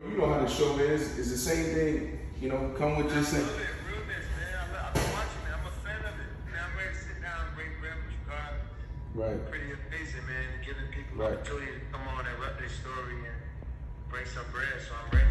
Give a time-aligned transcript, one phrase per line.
[0.00, 1.18] You know how the show is.
[1.18, 2.18] It's the same thing.
[2.40, 3.48] You know, come with just saying.
[9.12, 9.50] Right.
[9.50, 10.44] Pretty amazing, man.
[10.64, 11.32] Giving people Right.
[11.32, 13.34] opportunity to come on and rep their story and
[14.08, 15.24] bring some bread, so I'm ready.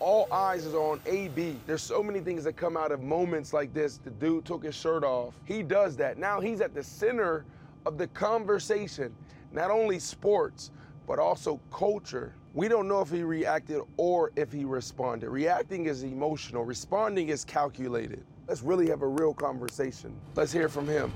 [0.00, 1.60] all eyes is on AB.
[1.66, 3.98] There's so many things that come out of moments like this.
[3.98, 5.34] The dude took his shirt off.
[5.44, 6.16] He does that.
[6.18, 7.44] Now he's at the center
[7.86, 9.14] of the conversation,
[9.52, 10.70] not only sports,
[11.06, 12.34] but also culture.
[12.54, 15.30] We don't know if he reacted or if he responded.
[15.30, 18.24] Reacting is emotional, responding is calculated.
[18.48, 20.14] Let's really have a real conversation.
[20.34, 21.12] Let's hear from him.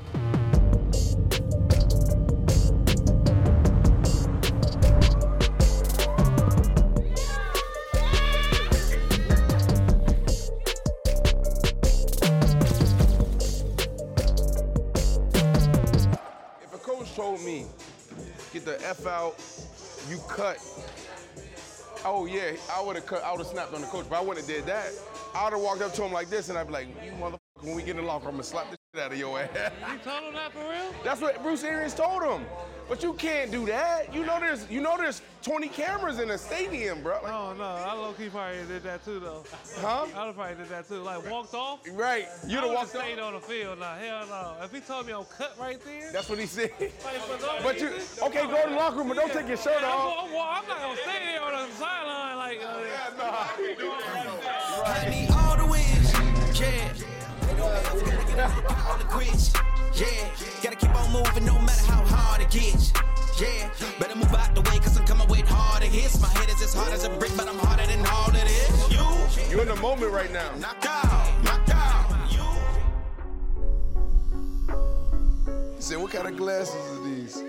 [20.11, 20.59] You cut.
[22.05, 24.21] Oh yeah, I would have cut, I would have snapped on the coach, but I
[24.21, 24.91] wouldn't have did that.
[25.35, 27.39] I would have walked up to him like this and I'd be like, you motherfucker,
[27.63, 29.49] when we get in the locker I'm gonna slap the out of your ass.
[29.93, 30.95] You told him that for real?
[31.05, 32.47] That's what Bruce Arians told him.
[32.89, 34.15] But you can't do that.
[34.15, 37.15] You know there's you know there's 20 cameras in the stadium, bro.
[37.15, 39.43] Like, No, no, I low key probably did that too though.
[39.79, 40.07] Huh?
[40.15, 41.01] I probably did that too.
[41.03, 41.81] Like walked off.
[41.93, 42.27] Right.
[42.47, 43.25] You'd I have would've walked stayed up.
[43.27, 43.81] on the field.
[43.81, 44.65] Nah, hell no.
[44.65, 46.13] If he told me I'm cut right there.
[46.13, 46.71] That's what he said.
[46.81, 46.93] like,
[47.29, 47.89] but, no, But you
[48.23, 50.29] okay, go to the locker room, but don't take your shirt Yeah, I'm, off.
[50.31, 52.61] I'm, I'm not gonna stay there on the sideline like.
[52.63, 53.47] Uh,
[54.89, 55.36] I need all the wins,
[58.39, 59.53] All the quits,
[59.95, 60.29] yeah.
[60.63, 62.93] Gotta keep on moving no matter how hard it gets,
[63.41, 63.71] yeah.
[63.99, 66.21] Better move out the way, cause I'm coming with harder hits.
[66.21, 68.91] My head is as hard as a brick, but I'm harder than all of this.
[68.93, 70.55] You, You're in the moment right now.
[70.57, 72.11] knock out, knock out.
[72.31, 72.45] You.
[75.77, 77.43] He said, what kind of glasses are these?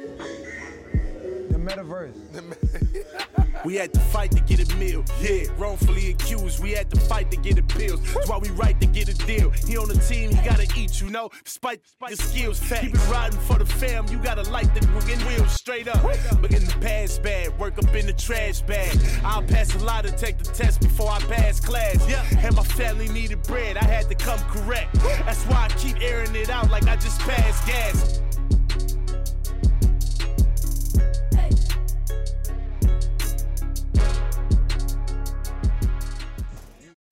[1.68, 3.38] The metaverse.
[3.66, 5.04] We had to fight to get a meal.
[5.20, 6.62] Yeah, wrongfully accused.
[6.62, 8.02] We had to fight to get appeals.
[8.14, 9.50] That's why we right to get a deal.
[9.50, 11.30] He on the team, he gotta eat, you know.
[11.44, 12.82] Despite your skills, fat.
[12.82, 14.08] keep it riding for the fam.
[14.10, 16.02] You gotta light the wiggin' wheels straight up.
[16.40, 18.98] But in the past bad, work up in the trash bag.
[19.24, 22.08] I'll pass a lot to take the test before I pass class.
[22.08, 23.76] Yeah, and my family needed bread.
[23.76, 24.94] I had to come correct.
[25.26, 28.22] That's why I keep airing it out like I just passed gas.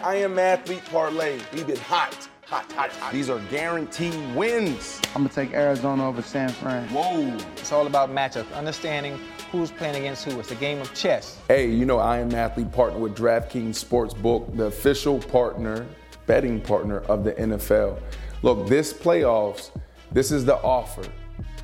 [0.06, 1.40] I am athlete parlay.
[1.52, 3.12] We've been hot, hot, hot, hot.
[3.12, 5.02] These are guaranteed wins.
[5.16, 6.88] I'm gonna take Arizona over San Fran.
[6.90, 7.36] Whoa.
[7.58, 9.20] It's all about matchup, understanding
[9.52, 10.40] who's playing against who.
[10.40, 11.40] It's a game of chess.
[11.48, 15.88] Hey, you know I am athlete partner with DraftKings Sportsbook, the official partner,
[16.28, 18.00] betting partner of the NFL.
[18.44, 19.72] Look, this playoffs,
[20.12, 21.02] this is the offer.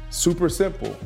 [0.09, 0.97] Super simple.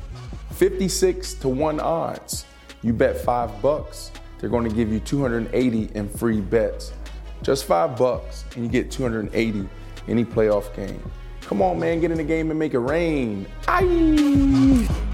[0.54, 2.46] 56 to 1 odds.
[2.82, 6.94] You bet 5 bucks, they're going to give you 280 in free bets.
[7.46, 9.70] Just 5 bucks and you get 280
[10.08, 11.00] any playoff game.
[11.42, 13.46] Come on, man, get in the game and make it rain.
[13.68, 13.84] Aye.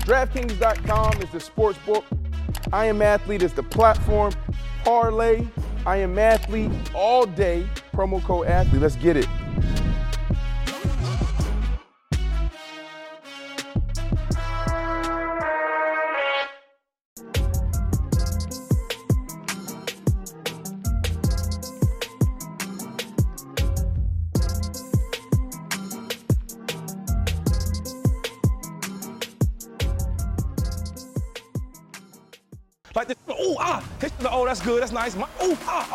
[0.06, 2.06] DraftKings.com is the sports book.
[2.72, 4.32] I am athlete is the platform.
[4.85, 5.46] Parlay.
[5.85, 7.67] I am athlete all day.
[7.94, 8.82] Promo code athlete.
[8.82, 9.28] Let's get it.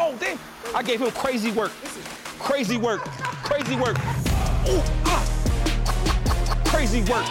[0.07, 0.39] Oh damn,
[0.75, 1.73] I gave him crazy work,
[2.39, 3.01] crazy work,
[3.43, 3.97] crazy work.
[4.69, 7.25] Oh ah, crazy work.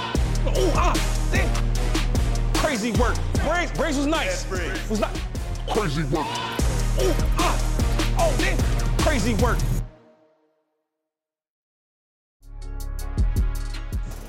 [0.48, 3.16] Oh ah, damn, crazy work.
[3.46, 4.50] Briggs, Briggs was nice.
[4.90, 5.18] Was not
[5.70, 6.28] crazy work.
[7.02, 8.58] Ooh, ah, oh, damn,
[8.98, 9.58] crazy work.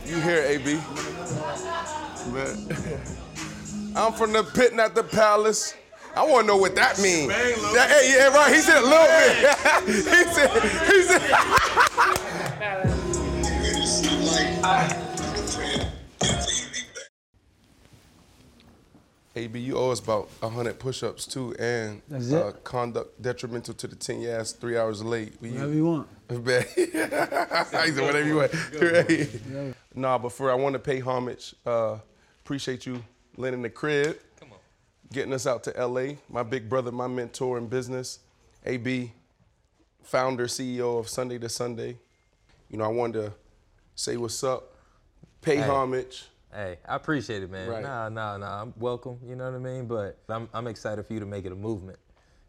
[0.06, 0.74] You hear AB?
[2.32, 2.76] Man.
[3.96, 5.74] I'm from the pit, not the palace.
[6.16, 7.28] I want to know what that means.
[7.28, 8.54] That, hey, yeah, right.
[8.54, 9.36] He said a little bit.
[9.86, 9.92] he
[10.32, 10.50] said.
[10.86, 11.22] He said.
[19.36, 22.42] AB, you owe us about 100 push-ups too, and That's it?
[22.42, 25.34] uh, conduct detrimental to the 10 yards, three hours late.
[25.42, 26.08] Will Whatever you want.
[26.44, 26.66] Bet.
[26.74, 28.52] he said whatever you want.
[28.80, 29.28] Right.
[29.94, 31.54] Nah, but for I want to pay homage.
[31.66, 31.98] Uh,
[32.44, 33.04] appreciate you
[33.36, 34.18] lending the crib.
[35.12, 36.14] Getting us out to LA.
[36.28, 38.18] My big brother, my mentor in business,
[38.64, 39.12] AB,
[40.02, 41.96] founder, CEO of Sunday to Sunday.
[42.68, 43.32] You know, I wanted to
[43.94, 44.74] say what's up,
[45.42, 45.66] pay Hey.
[45.68, 46.26] homage.
[46.52, 47.68] Hey, I appreciate it, man.
[47.68, 47.82] Right.
[47.82, 48.62] Nah, nah, nah.
[48.62, 49.18] I'm welcome.
[49.26, 49.86] You know what I mean.
[49.86, 51.98] But I'm, I'm excited for you to make it a movement.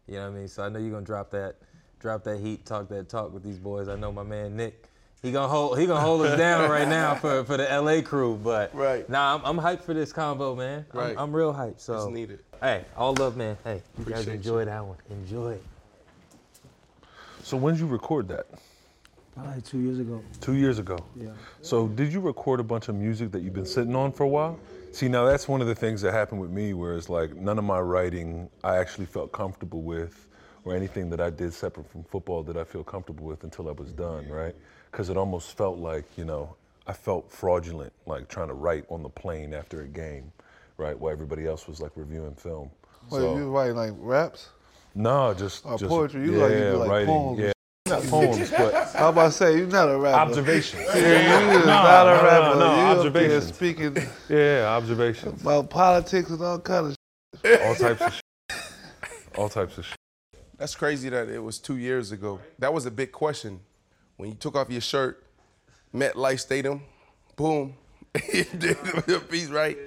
[0.06, 0.48] You know what I mean.
[0.48, 1.56] So I know you're gonna drop that,
[2.00, 3.86] drop that heat, talk that talk with these boys.
[3.88, 4.88] I know my man Nick.
[5.22, 8.38] He gonna hold, he gonna hold us down right now for, for the LA crew.
[8.42, 9.08] But Right.
[9.08, 10.86] nah, I'm, I'm hyped for this combo, man.
[10.92, 11.16] I'm- Right.
[11.18, 11.80] I'm, real hyped.
[11.80, 12.40] So It's needed.
[12.60, 13.56] Hey, all love, man.
[13.64, 14.96] Hey, you guys Appreciate enjoy that one.
[15.10, 15.62] Enjoy it.
[17.42, 18.46] So when did you record that?
[19.34, 20.22] Probably like two years ago.
[20.40, 20.98] Two years ago.
[21.16, 21.30] Yeah.
[21.62, 24.28] So did you record a bunch of music that you've been sitting on for a
[24.28, 24.58] while?
[24.92, 27.58] See, now that's one of the things that happened with me, where it's like none
[27.58, 30.26] of my writing I actually felt comfortable with,
[30.64, 33.72] or anything that I did separate from football that I feel comfortable with until I
[33.72, 34.54] was done, right?
[34.90, 36.54] Because it almost felt like, you know,
[36.86, 40.32] I felt fraudulent, like trying to write on the plane after a game,
[40.78, 40.98] right?
[40.98, 42.70] While everybody else was like reviewing film.
[43.10, 44.48] Wait, you writing like raps?
[44.94, 46.24] No, just, Or just poetry?
[46.24, 47.40] You yeah, like you do like writing, poems?
[47.40, 47.52] yeah.
[47.88, 50.18] Not poems, but I'm about I say you're not a rapper.
[50.30, 50.82] Observations.
[50.94, 52.58] Yeah, you is No, not a no, rapper.
[52.58, 53.54] no, no, you up observations.
[53.54, 53.96] speaking
[54.28, 55.40] Yeah, observations.
[55.42, 56.96] about politics and all kind of
[57.44, 57.62] shit.
[57.62, 58.22] All types of shit.
[59.36, 59.96] All types of shit.
[60.58, 62.40] That's crazy that it was two years ago.
[62.58, 63.60] That was a big question.
[64.18, 65.24] When you took off your shirt,
[65.94, 66.82] MetLife Stadium,
[67.36, 67.74] boom,
[68.34, 68.76] you did
[69.06, 69.78] the piece right.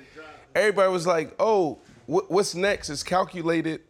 [0.56, 3.82] Everybody was like, "Oh, wh- what's next?" It's calculated.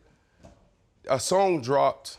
[1.08, 2.18] A song dropped.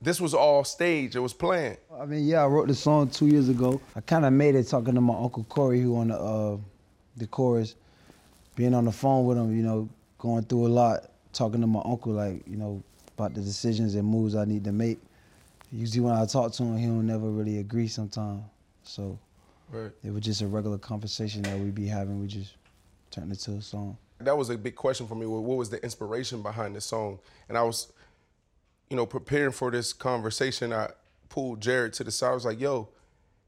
[0.00, 1.16] This was all staged.
[1.16, 1.78] It was planned.
[1.98, 3.80] I mean, yeah, I wrote the song two years ago.
[3.96, 6.56] I kind of made it talking to my uncle Corey, who on the uh,
[7.16, 7.74] the chorus,
[8.54, 9.88] being on the phone with him, you know,
[10.18, 12.84] going through a lot, talking to my uncle, like you know,
[13.18, 15.00] about the decisions and moves I need to make.
[15.72, 18.42] Usually when I talk to him, he don't never really agree sometimes.
[18.84, 19.18] So
[19.70, 19.90] Right.
[20.04, 22.20] it was just a regular conversation that we'd be having.
[22.20, 22.52] We just
[23.10, 23.96] turned it to a song.
[24.18, 25.26] that was a big question for me.
[25.26, 27.18] What what was the inspiration behind this song?
[27.48, 27.92] And I was,
[28.88, 30.72] you know, preparing for this conversation.
[30.72, 30.90] I
[31.28, 32.30] pulled Jared to the side.
[32.30, 32.88] I was like, "Yo,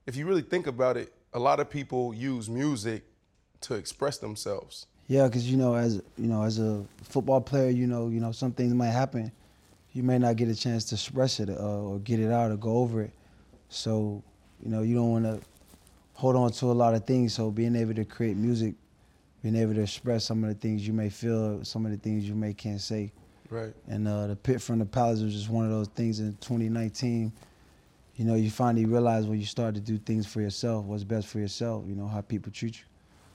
[0.07, 3.05] if you really think about it, a lot of people use music
[3.63, 4.87] to express themselves.
[5.07, 8.33] Yeah, because you know, as you know, as a football player, you know, you know,
[8.33, 9.33] some things might happen.
[9.93, 12.57] You may not get a chance to express it uh, or get it out or
[12.57, 13.13] go over it.
[13.69, 14.23] So,
[14.63, 15.41] you know, you don't want to
[16.15, 17.35] hold on to a lot of things.
[17.35, 18.75] So, being able to create music,
[19.43, 22.29] being able to express some of the things you may feel, some of the things
[22.29, 23.13] you may can't say.
[23.51, 23.73] Right.
[23.89, 27.33] And uh, the pit from the palace was just one of those things in 2019.
[28.17, 31.29] You know, you finally realize when you start to do things for yourself, what's best
[31.29, 31.85] for yourself.
[31.87, 32.85] You know how people treat you.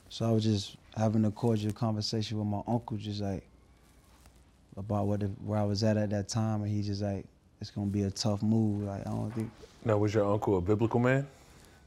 [0.10, 3.48] So I was just having a cordial conversation with my uncle, just like
[4.78, 7.26] about what the, where I was at at that time, and he just like,
[7.62, 8.84] it's gonna be a tough move.
[8.84, 9.52] Like I don't think.
[9.86, 11.28] Now, was your uncle a biblical man?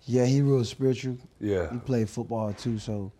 [0.07, 1.19] Yeah, he real spiritual.
[1.41, 1.71] Yeah.
[1.71, 3.11] He played football too, so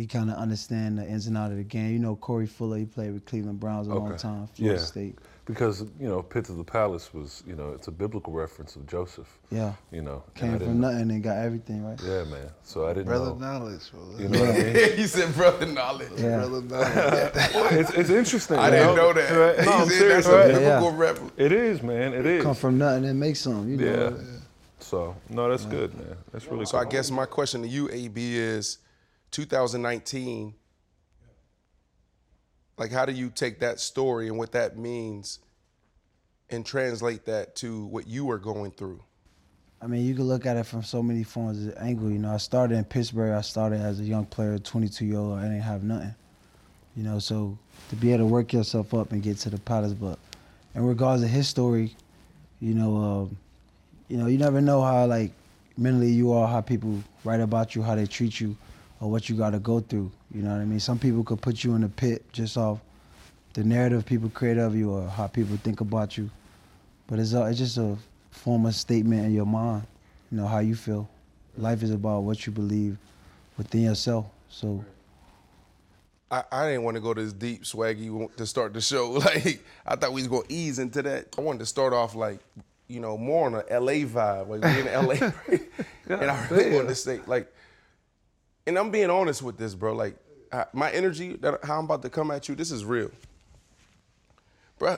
[0.00, 1.92] he kind of understand the ins and outs of the game.
[1.92, 4.82] You know, Corey Fuller, he played with Cleveland Browns a long time, Florida yeah.
[4.82, 5.18] State.
[5.44, 8.86] Because, you know, Pit of the Palace was, you know, it's a biblical reference of
[8.86, 9.28] Joseph.
[9.50, 9.74] Yeah.
[9.92, 10.22] You know.
[10.36, 12.00] and I Came didn't from know- nothing and got everything, right?
[12.02, 12.48] Yeah, man.
[12.62, 13.34] So I didn't Brother know.
[13.34, 14.22] knowledge, brother.
[14.22, 14.92] You know what I mean?
[14.96, 16.36] he said, "Brother knowledge." Yeah.
[16.36, 17.72] Brother knowledge.
[17.72, 18.56] it's, it's interesting.
[18.56, 19.56] I you didn't know that.
[19.56, 19.66] Right?
[19.66, 20.26] No, I'm said serious.
[20.26, 20.98] that's a biblical Yeah.
[20.98, 21.32] reference.
[21.36, 22.14] It is, man.
[22.14, 22.42] It is.
[22.42, 23.96] Come from nothing and make something, you yeah.
[23.96, 24.18] know.
[24.78, 26.16] So, no, that's good, man.
[26.32, 28.78] That's really So I guess my question to you, AB, is
[29.30, 30.54] 2019.
[32.76, 35.38] Like, how do you take that story and what that means
[36.48, 39.02] and translate that to what you were going through?
[39.82, 42.10] I mean, you can look at it from so many forms of angle.
[42.10, 43.32] You know, I started in Pittsburgh.
[43.32, 45.38] I started as a young player, 22 year old.
[45.38, 46.14] I didn't have nothing.
[46.96, 47.56] You know, so
[47.88, 49.94] to be able to work yourself up and get to the palace.
[49.94, 50.18] But
[50.74, 51.94] in regards to his story,
[52.60, 53.36] you know, um,
[54.08, 55.32] you know, you never know how like
[55.78, 58.56] mentally you are, how people write about you, how they treat you,
[59.00, 60.10] or what you got to go through.
[60.32, 60.80] You know what I mean?
[60.80, 62.78] Some people could put you in the pit just off
[63.54, 66.30] the narrative people create of you or how people think about you.
[67.06, 67.96] But it's uh, it's just a
[68.30, 69.82] form of statement in your mind.
[70.30, 71.08] You know how you feel.
[71.56, 72.96] Life is about what you believe
[73.56, 74.26] within yourself.
[74.48, 74.84] So
[76.30, 79.10] I, I didn't want to go this deep, swaggy, to start the show.
[79.18, 81.34] Like I thought we was gonna ease into that.
[81.36, 82.38] I wanted to start off like,
[82.86, 85.62] you know, more on a LA vibe, like we in LA, right?
[86.08, 87.52] and I really wanted to say like,
[88.70, 89.94] and I'm being honest with this, bro.
[89.94, 90.14] Like
[90.52, 93.10] I, my energy that how I'm about to come at you, this is real,
[94.78, 94.96] bro.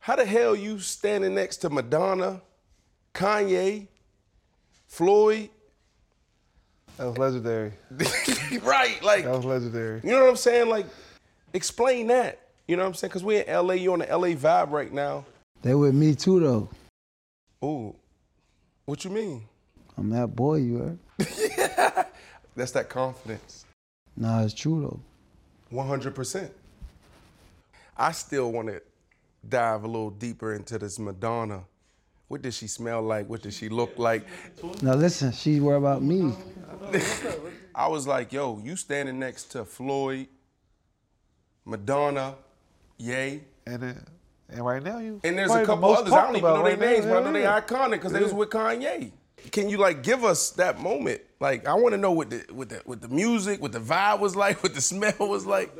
[0.00, 2.42] How the hell you standing next to Madonna,
[3.14, 3.86] Kanye,
[4.88, 5.50] Floyd?
[6.96, 7.72] That was legendary.
[8.62, 10.00] right, like That was legendary.
[10.02, 10.68] You know what I'm saying?
[10.68, 10.86] Like,
[11.52, 12.40] explain that.
[12.66, 13.10] You know what I'm saying?
[13.10, 15.24] Because we're in LA, you on the LA vibe right now.
[15.62, 16.68] They with me too though.
[17.64, 17.94] Ooh,
[18.84, 19.44] what you mean?
[19.96, 22.06] I'm that boy, you heard?
[22.56, 23.64] That's that confidence.
[24.16, 25.76] Nah, it's true though.
[25.76, 26.50] 100%.
[27.98, 28.80] I still want to
[29.48, 31.64] dive a little deeper into this Madonna.
[32.28, 33.28] What does she smell like?
[33.28, 34.26] What does she look like?
[34.82, 36.32] Now listen, she's worried about me.
[37.74, 40.28] I was like, yo, you standing next to Floyd,
[41.64, 42.34] Madonna,
[42.98, 43.42] Yay.
[43.66, 44.06] And then,
[44.48, 45.20] and right now you.
[45.24, 46.12] And there's a couple most others.
[46.12, 46.86] I don't even know about their right now.
[46.92, 49.10] names, but I know Yeah, they're iconic because they was with Kanye.
[49.52, 51.20] Can you like give us that moment?
[51.40, 54.20] Like I want to know what the what the what the music, what the vibe
[54.20, 55.72] was like, what the smell was like.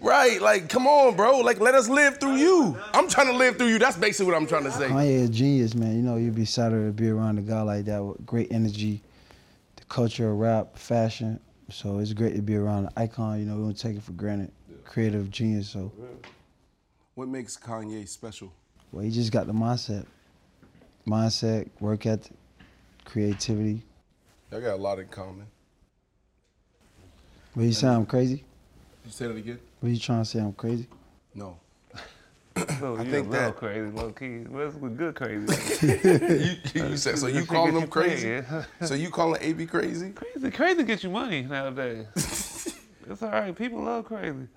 [0.00, 1.38] Right, like come on, bro.
[1.38, 2.76] Like let us live through you.
[2.92, 3.78] I'm trying to live through you.
[3.78, 4.88] That's basically what I'm trying to say.
[4.88, 5.94] Kanye a genius, man.
[5.96, 9.00] You know, you'd be excited to be around a guy like that with great energy,
[9.76, 11.38] the culture of rap, fashion.
[11.70, 13.38] So it's great to be around an icon.
[13.38, 14.50] You know, we don't take it for granted.
[14.84, 15.68] Creative genius.
[15.70, 15.92] So,
[17.14, 18.52] What makes Kanye special?
[18.90, 20.04] well, he just got the mindset,
[21.06, 22.32] mindset, work ethic,
[23.04, 23.82] creativity.
[24.52, 25.46] I got a lot in common.
[27.54, 28.44] But you say I'm crazy?
[29.04, 29.58] You say that again?
[29.80, 30.38] What you trying to say?
[30.40, 30.86] I'm crazy?
[31.34, 31.58] No.
[32.54, 34.40] No, oh, I you think a that- crazy, low key.
[34.40, 35.46] What's with good crazy?
[36.74, 37.26] you, you said so.
[37.26, 38.42] You If he calling get crazy?
[38.82, 40.10] So you calling AB crazy?
[40.10, 42.06] Crazy, crazy get you money nowadays.
[43.08, 43.56] it's all right.
[43.56, 44.48] People love crazy.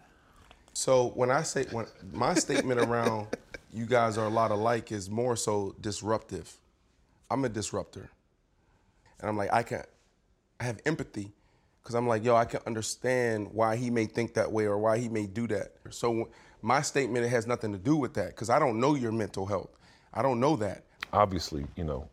[0.74, 3.28] So when I say when my statement around
[3.74, 6.58] you guys are a lot alike is more so disruptive.
[7.32, 8.10] I'm a disruptor.
[9.20, 9.84] And I'm like, I can
[10.60, 11.34] I have empathy
[11.82, 14.98] because I'm like, yo, I can understand why he may think that way or why
[14.98, 15.74] he may do that.
[15.92, 16.30] So
[16.62, 19.46] my statement it has nothing to do with that because I don't know your mental
[19.46, 19.70] health.
[20.14, 20.84] I don't know that.
[21.14, 22.08] obviously, you know,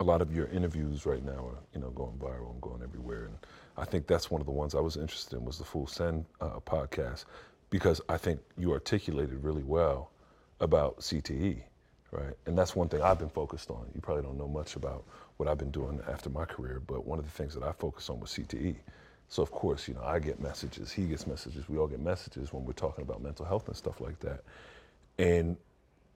[0.00, 3.24] a lot of your interviews right now are, you know, going viral and going everywhere.
[3.26, 3.36] And
[3.76, 6.24] I think that's one of the ones I was interested in was the Full Send
[6.40, 7.24] uh, podcast
[7.70, 10.10] because I think you articulated really well
[10.60, 11.62] about CTE,
[12.12, 12.34] right?
[12.46, 13.86] And that's one thing I've been focused on.
[13.94, 15.04] You probably don't know much about
[15.38, 18.10] what I've been doing after my career, but one of the things that I focus
[18.10, 18.76] on was CTE.
[19.28, 22.52] So of course, you know, I get messages, he gets messages, we all get messages
[22.52, 24.40] when we're talking about mental health and stuff like that.
[25.18, 25.56] And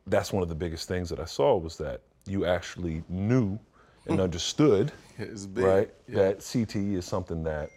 [0.07, 3.59] that's one of the biggest things that I saw was that you actually knew
[4.07, 4.21] and hmm.
[4.23, 4.93] understood,
[5.53, 6.15] right, yeah.
[6.17, 7.71] that CTE is something that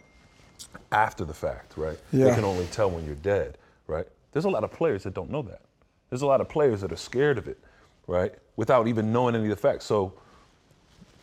[0.90, 2.26] after the fact, right, Yeah.
[2.26, 4.06] they can only tell when you're dead, right?
[4.32, 5.62] There's a lot of players that don't know that.
[6.10, 7.58] There's a lot of players that are scared of it,
[8.06, 9.84] right, without even knowing any of the facts.
[9.84, 10.14] So,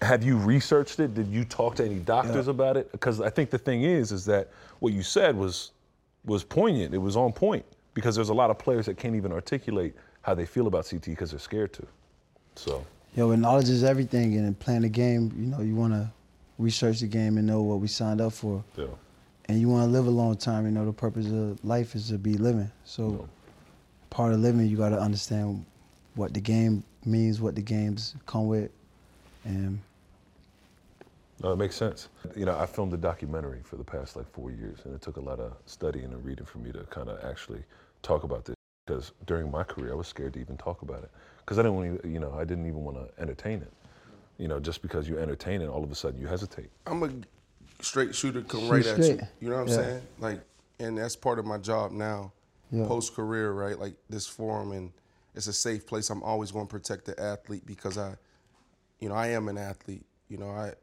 [0.04, 1.14] have you researched it?
[1.14, 2.92] Did you talk to any doctors about it?
[2.92, 5.72] Because I think the thing is, is that what you said was
[6.26, 6.94] was poignant.
[6.94, 10.34] It was on point because there's a lot of players that can't even articulate how
[10.34, 11.86] they feel about CT because they're scared to.
[12.56, 14.36] So, Yo, and knowledge is everything.
[14.38, 16.10] And in playing the game, you know, you want to
[16.58, 18.64] research the game and know what we signed up for.
[18.78, 18.86] yeah.
[19.48, 20.64] And you want to live a long time.
[20.66, 22.72] You know, the purpose of life is to be living.
[22.86, 23.28] So,
[24.10, 25.66] part of living, you got to understand
[26.16, 28.72] what the game means, what the games come with,
[29.44, 29.80] and
[31.44, 32.08] No, it makes sense.
[32.38, 35.18] You know, I filmed a documentary for the past like four years, and it took
[35.18, 37.64] a lot of studying and reading for me to kind of actually
[38.02, 38.56] talk about this.
[38.88, 41.76] Because during my career, I was scared to even talk about it, because I didn't
[41.76, 43.72] want to, you know, I didn't even want to entertain it.
[44.38, 46.70] You know, just because you entertain it, all of a sudden you hesitate.
[46.88, 49.20] I'm a straight shooter, come Shoot right at you.
[49.40, 49.76] You know what I'm Yeah.
[49.76, 50.02] saying?
[50.20, 50.42] Like,
[50.80, 52.32] and that's part of my job now,
[52.72, 52.88] Yeah.
[52.88, 53.78] post career, right?
[53.78, 54.92] Like this forum, and
[55.36, 56.10] it's a safe place.
[56.10, 58.16] I'm always going to protect the athlete because I,
[59.00, 60.06] you know, I am an athlete.
[60.30, 60.74] You know, I,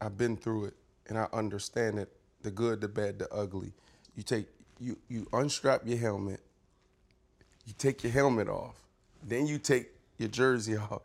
[0.00, 0.74] I've been through it,
[1.08, 2.10] and I understand it.
[2.42, 3.72] The good, the bad, the ugly.
[4.16, 4.46] You take,
[4.78, 6.40] you you unstrap your helmet.
[7.66, 8.76] You take your helmet off,
[9.22, 11.02] then you take your jersey off,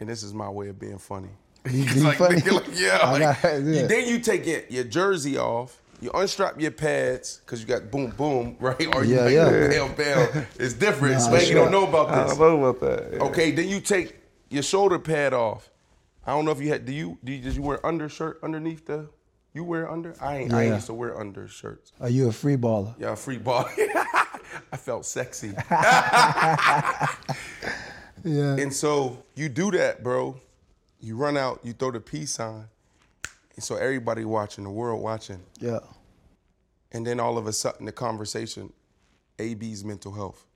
[0.00, 1.30] and this is my way of being funny.
[1.70, 2.40] You It's like, funny?
[2.50, 3.10] like, yeah.
[3.10, 7.60] Like, got- you- then you take your, your jersey off, you unstrap your pads, because
[7.60, 8.94] you got boom, boom, right?
[8.94, 9.68] Or you Yeah, yeah.
[9.68, 10.44] bell, bell.
[10.58, 11.14] It's different.
[11.18, 12.36] Nah, you don't know about this.
[12.36, 13.12] I don't know about that.
[13.14, 13.22] yeah.
[13.26, 14.16] Okay, then you take
[14.50, 15.70] your shoulder pad off.
[16.26, 18.86] I don't know if you had, do you, do you, did you wear undershirt underneath
[18.86, 19.08] the,
[19.54, 20.14] you wear under?
[20.20, 21.92] I ain't, I ain't used to wear undershirts.
[22.00, 22.94] are you a free baller?
[22.98, 23.68] Yeah, a free baller.
[24.72, 25.52] I felt sexy.
[28.24, 28.54] Yeah.
[28.56, 30.40] And so you do that, bro.
[31.00, 32.68] You run out, you throw the peace sign.
[33.56, 35.40] And so everybody watching, the world watching.
[35.58, 35.80] Yeah.
[36.92, 38.72] and then all of a sudden the conversation,
[39.40, 40.46] AB's mental health,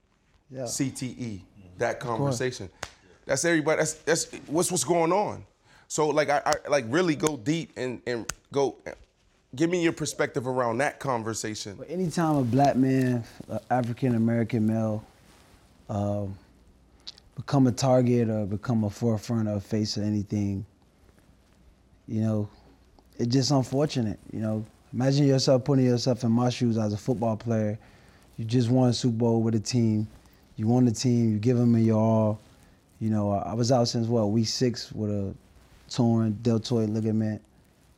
[0.49, 0.61] Yeah.
[0.61, 1.41] CTE,
[1.77, 2.69] that conversation.
[3.25, 3.79] That's everybody.
[3.79, 5.43] That's that's what's what's going on.
[5.87, 8.75] So like I, I like really go deep and and go.
[9.55, 11.79] Give me your perspective around that conversation.
[11.87, 13.23] Anytime a black man,
[13.71, 15.03] African American male,
[15.89, 16.37] um,
[17.35, 20.65] become a target or become a forefront or face of anything,
[22.07, 22.49] you know,
[23.17, 24.19] it's just unfortunate.
[24.33, 27.79] You know, imagine yourself putting yourself in my shoes as a football player.
[28.35, 30.07] You just won a Super Bowl with a team.
[30.57, 31.31] You won the team.
[31.31, 32.39] You give them your all.
[32.99, 35.33] You know, I was out since what week six with a
[35.89, 37.41] torn deltoid ligament,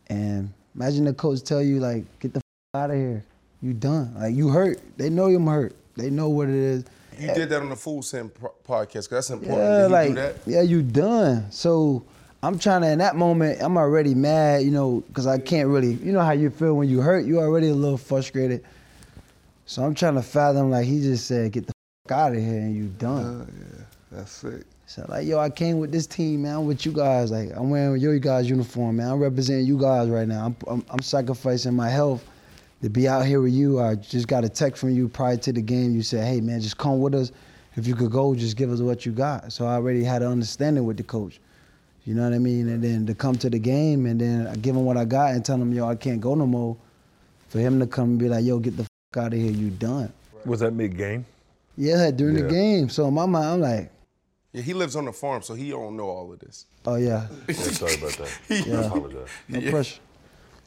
[0.07, 3.23] and imagine the coach tell you like, "Get the f- out of here.
[3.61, 4.13] You done.
[4.17, 4.79] Like you hurt.
[4.97, 5.75] They know you're hurt.
[5.95, 6.83] They know what it is."
[7.19, 8.31] You did that on the Full Send
[8.65, 9.09] podcast.
[9.09, 9.59] that's important.
[9.61, 10.35] Yeah, like do that?
[10.45, 11.51] yeah, you done.
[11.51, 12.05] So
[12.41, 13.61] I'm trying to in that moment.
[13.61, 15.93] I'm already mad, you know, because I can't really.
[15.95, 17.25] You know how you feel when you hurt.
[17.25, 18.63] You already a little frustrated.
[19.65, 21.73] So I'm trying to fathom like he just said, "Get the
[22.07, 23.41] f- out of here," and you done.
[23.41, 24.63] Uh, yeah, that's sick.
[24.89, 26.55] So like, yo, I came with this team, man.
[26.55, 27.29] I'm with you guys.
[27.29, 29.11] Like, I'm wearing your guys' uniform, man.
[29.11, 30.47] I'm representing you guys right now.
[30.47, 32.25] I'm, I'm, I'm sacrificing my health
[32.81, 33.79] to be out here with you.
[33.79, 35.93] I just got a text from you prior to the game.
[35.93, 37.31] You said, hey, man, just come with us.
[37.75, 39.53] If you could go, just give us what you got.
[39.53, 41.39] So I already had an understanding with the coach.
[42.05, 42.67] You know what I mean?
[42.67, 45.35] And then to come to the game and then I give him what I got
[45.35, 46.75] and tell him, yo, I can't go no more.
[47.49, 49.51] For him to come and be like, yo, get the f- out of here.
[49.51, 50.11] You done.
[50.45, 51.27] Was that mid game?
[51.77, 52.89] Yeah, during the game.
[52.89, 53.91] So in my mind, I'm like,
[54.53, 56.65] Yeah, he lives on the farm, so he don't know all of this.
[56.85, 57.27] oh yeah.
[57.47, 58.39] Yeah, sorry about that.
[58.67, 58.81] Yeah.
[58.81, 59.27] I apologize.
[59.47, 59.99] No pressure.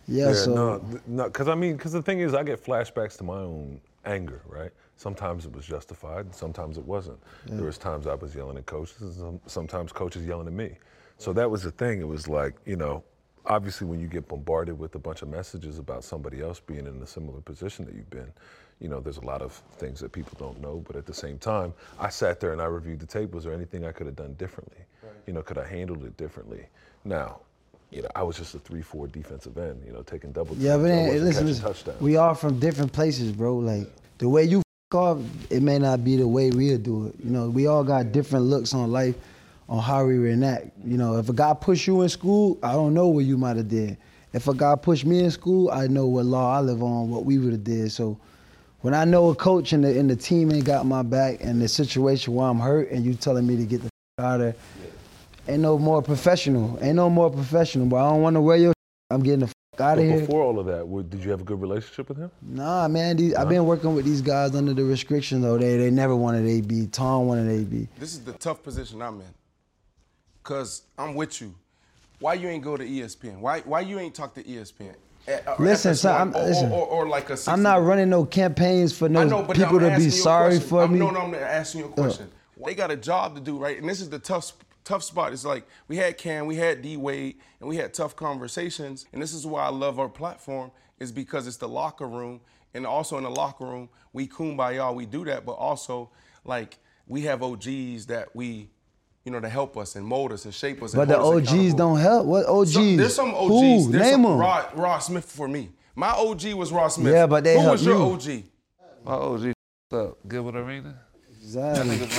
[0.08, 3.16] Yeah, so no, th- no, because I mean, because the thing is, I get flashbacks
[3.18, 4.70] to my own anger, right?
[4.96, 7.18] Sometimes it was justified, and sometimes it wasn't.
[7.46, 7.56] Yeah.
[7.56, 10.76] There was times I was yelling at coaches, and sometimes coaches yelling at me.
[11.18, 12.00] So that was the thing.
[12.00, 13.02] It was like, you know,
[13.46, 17.00] obviously when you get bombarded with a bunch of messages about somebody else being in
[17.02, 18.32] a similar position that you've been,
[18.82, 20.82] you know, there's a lot of things that people don't know.
[20.86, 23.32] But at the same time, I sat there and I reviewed the tape.
[23.32, 24.78] Was there anything I could have done differently?
[25.26, 26.66] You know, could I handled it differently?
[27.04, 27.40] Now,
[27.92, 29.82] you know, I was just a three-four defensive end.
[29.86, 30.56] You know, taking double.
[30.56, 33.56] Yeah, but then, listen, listen we all from different places, bro.
[33.58, 33.86] Like
[34.18, 35.18] the way you f- off,
[35.48, 37.14] it may not be the way we'll do it.
[37.22, 39.14] You know, we all got different looks on life,
[39.68, 40.70] on how we react.
[40.84, 43.56] You know, if a guy push you in school, I don't know what you might
[43.56, 43.96] have did.
[44.32, 47.24] If a guy pushed me in school, I know what law I live on, what
[47.24, 47.92] we would have did.
[47.92, 48.18] So
[48.82, 51.60] when I know a coach and the, and the team ain't got my back and
[51.62, 53.86] the situation where I'm hurt and you telling me to get the
[54.18, 54.54] f- out of there,
[55.54, 56.78] ain't no more professional.
[56.82, 58.72] Ain't no more professional, but I don't want to wear your
[59.10, 60.20] I'm getting the f- out But of here.
[60.20, 62.30] before all of that, what, did you have a good relationship with him?
[62.42, 65.58] Nah, man, these, I've been working with these guys under the restriction though.
[65.58, 66.86] They they never wanted AB.
[66.88, 67.88] Tom wanted AB.
[67.98, 69.26] This is the tough position I'm in.
[70.42, 71.54] Cause I'm with you.
[72.18, 73.38] Why you ain't go to ESPN?
[73.38, 74.94] Why why you ain't talk to ESPN?
[75.28, 76.72] Eh, or Listen, FS1, I'm, or, listen.
[76.72, 79.78] Or, or, or like a 60 I'm not running no campaigns for no know, people
[79.78, 80.98] to be sorry for I'm, me.
[80.98, 81.94] No, no, I'm asking you a uh.
[81.94, 82.30] question.
[82.64, 83.78] They got a job to do, right?
[83.78, 84.52] And this is the tough
[84.84, 85.32] tough spot.
[85.32, 89.06] It's like we had Cam, we had D Wade, and we had tough conversations.
[89.12, 92.40] And this is why I love our platform, is because it's the locker room.
[92.74, 96.10] And also in the locker room, we kumbaya, we do that, but also
[96.44, 98.70] like we have OGs that we,
[99.24, 100.94] you know, to help us and mold us and shape us.
[100.94, 102.26] and But the OGs don't help.
[102.26, 102.72] What OGs?
[102.72, 103.48] Some- there's some OGs.
[103.48, 103.92] Who?
[103.92, 104.38] There's Name some, them.
[104.38, 105.70] Rod, Rod Smith for me.
[105.94, 107.12] My OG was Rod Smith.
[107.12, 108.02] Yeah, but they Who was your you.
[108.14, 108.44] OG?
[109.04, 110.18] My OG f***ed up.
[110.28, 110.94] Gilbert Arenas.
[111.42, 111.96] Exactly.
[111.96, 112.18] That nigga's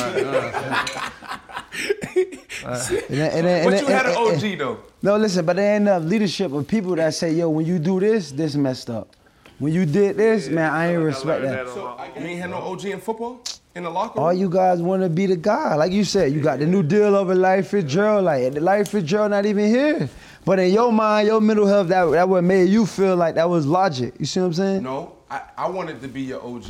[2.64, 2.78] my
[3.10, 4.78] And and But you then- had an OG and- though.
[5.02, 8.00] No, listen, but there ain't enough leadership of people that say, yo, when you do
[8.00, 9.16] this, this messed up.
[9.60, 11.68] When you did this, man, I ain't respect that.
[11.68, 13.42] So you ain't had no OG in football
[13.76, 14.26] in the locker room.
[14.26, 15.76] All you guys want to be the guy.
[15.76, 18.26] Like you said, you got the new deal over Larry Fitzgerald.
[18.26, 20.10] Like, the Larry Fitzgerald not even here.
[20.46, 23.50] But in your mind, your mental health, that, that what made you feel like that
[23.50, 24.14] was logic.
[24.20, 24.84] You see what I'm saying?
[24.84, 26.66] No, I, I wanted to be your OG.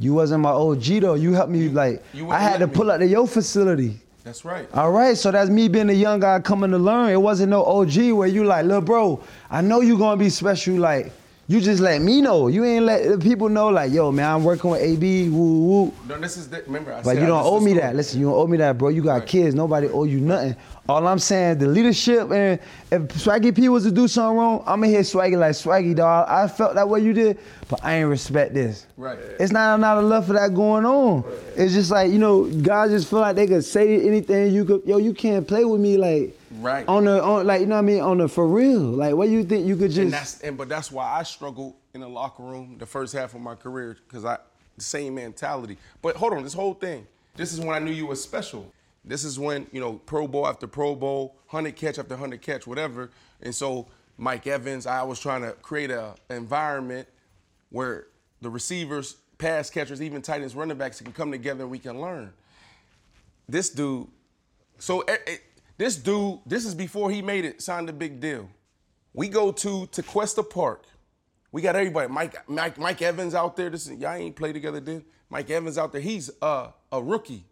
[0.00, 1.14] You wasn't my OG though.
[1.14, 2.90] You helped me like you I had to pull me.
[2.92, 4.00] up to your facility.
[4.24, 4.68] That's right.
[4.74, 7.10] All right, so that's me being a young guy coming to learn.
[7.10, 10.76] It wasn't no OG where you like, little bro, I know you gonna be special.
[10.76, 11.12] Like,
[11.46, 12.48] you just let me know.
[12.48, 15.92] You ain't let the people know, like, yo, man, I'm working with AB, woo woo.
[16.08, 16.92] No, this is the, remember.
[16.94, 17.94] I But you don't owe me that.
[17.94, 18.88] Listen, you don't owe me that, bro.
[18.88, 19.54] You got kids.
[19.54, 20.56] Nobody owe you nothing.
[20.88, 22.58] All I'm saying, the leadership, and
[22.90, 26.28] if Swaggy P was to do something wrong, I'ma hit Swaggy like Swaggy, dog.
[26.28, 28.86] I felt that way you did, but I ain't respect this.
[28.96, 29.18] Right.
[29.40, 31.24] It's not not enough of that going on.
[31.56, 34.52] It's just like you know, guys just feel like they could say anything.
[34.52, 36.86] You could, yo, you can't play with me like Right.
[36.88, 38.80] on the on like you know what I mean on the for real.
[38.80, 40.10] Like, what you think you could And just?
[40.10, 43.40] that's and but that's why I struggled in the locker room the first half of
[43.40, 44.38] my career because I
[44.76, 45.78] the same mentality.
[46.02, 47.06] But hold on, this whole thing.
[47.36, 48.72] This is when I knew you was special.
[49.04, 52.66] This is when you know Pro Bowl after Pro Bowl, hundred catch after hundred catch,
[52.66, 53.10] whatever.
[53.42, 53.86] And so
[54.16, 57.08] Mike Evans, I was trying to create a environment
[57.70, 58.06] where
[58.40, 62.00] the receivers, pass catchers, even tight ends, running backs can come together and we can
[62.00, 62.32] learn.
[63.48, 64.06] This dude,
[64.78, 65.36] so eh, eh,
[65.76, 68.48] this dude, this is before he made it, signed a big deal.
[69.12, 70.84] We go to Tequesta Park.
[71.52, 72.12] We got everybody.
[72.12, 73.70] Mike, Mike, Mike Evans out there.
[73.70, 75.04] This is, y'all ain't play together then.
[75.30, 76.00] Mike Evans out there.
[76.00, 77.44] He's uh, a rookie.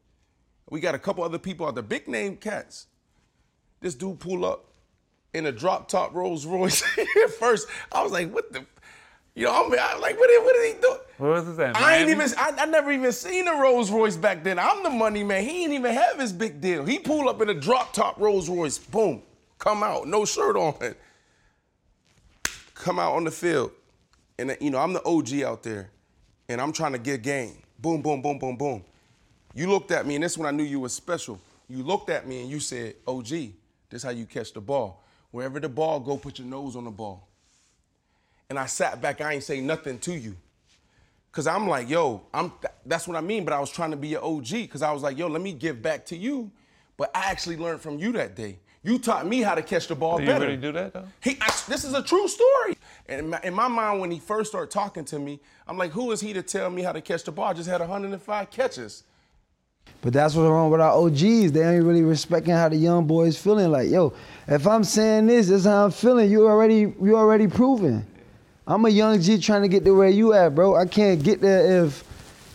[0.71, 2.87] We got a couple other people out there, big name cats.
[3.81, 4.73] This dude pull up
[5.35, 6.83] in a drop top Rolls Royce.
[7.39, 8.67] First, I was like, what the?
[9.35, 10.97] You know, I mean, I like, what, did- what did he do?
[11.19, 11.77] What was this at?
[11.77, 14.59] I ain't even, I, I never even seen a Rolls Royce back then.
[14.59, 15.43] I'm the money man.
[15.45, 16.85] He ain't even have his big deal.
[16.85, 19.23] He pull up in a drop top Rolls Royce, boom,
[19.59, 20.75] come out, no shirt on.
[22.75, 23.71] Come out on the field.
[24.39, 25.91] And, you know, I'm the OG out there,
[26.49, 27.57] and I'm trying to get game.
[27.79, 28.85] Boom, boom, boom, boom, boom.
[29.55, 31.39] You looked at me, and this is when I knew you was special.
[31.69, 33.29] You looked at me and you said, OG,
[33.91, 35.05] this how you catch the ball.
[35.31, 37.29] Wherever the ball go, put your nose on the ball.
[38.53, 40.37] And I sat back, I ain't say nothing to you.
[41.33, 43.47] Cause I'm like, yo, I'm th- that's what I mean.
[43.47, 45.55] But I was trying to be your OG, because I was like, yo, let me
[45.55, 46.51] give back to you.
[46.99, 48.59] But I actually learned from you that day.
[48.83, 50.45] You taught me how to catch the ball Do you better.
[50.45, 51.07] really do that though?
[51.23, 52.77] He, I, this is a true story.
[53.07, 55.93] And in my, in my mind, when he first started talking to me, I'm like,
[55.93, 57.47] who is he to tell me how to catch the ball?
[57.47, 59.05] I just had 105 catches.
[60.03, 61.53] But that's what's wrong with our OGs.
[61.53, 63.71] They ain't really respecting how the young boys feeling.
[63.71, 64.13] Like, yo,
[64.47, 66.31] if I'm saying this, this is how I'm feeling.
[66.31, 68.07] You already, you already proven.
[68.67, 70.77] I'm a young G trying to get to where you at, bro.
[70.77, 72.05] I can't get there if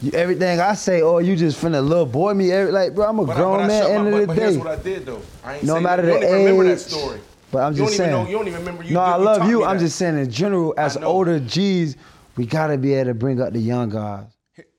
[0.02, 2.52] you, everything I say, oh, you just finna little boy me.
[2.52, 3.82] Every, like, bro, I'm a But, I, grown but, I man.
[3.84, 4.42] shut End my, of the but day.
[4.42, 5.22] here's what I did though.
[5.44, 6.20] I ain't no matter that.
[6.22, 7.20] the you don't even remember that age, story.
[7.52, 8.12] But I'm just saying.
[8.12, 9.64] know- you don't even remember you- No, I love you.
[9.66, 9.84] I'm that.
[9.84, 11.96] just saying in general, as older G's,
[12.36, 14.26] we gotta be able to bring up the young guys.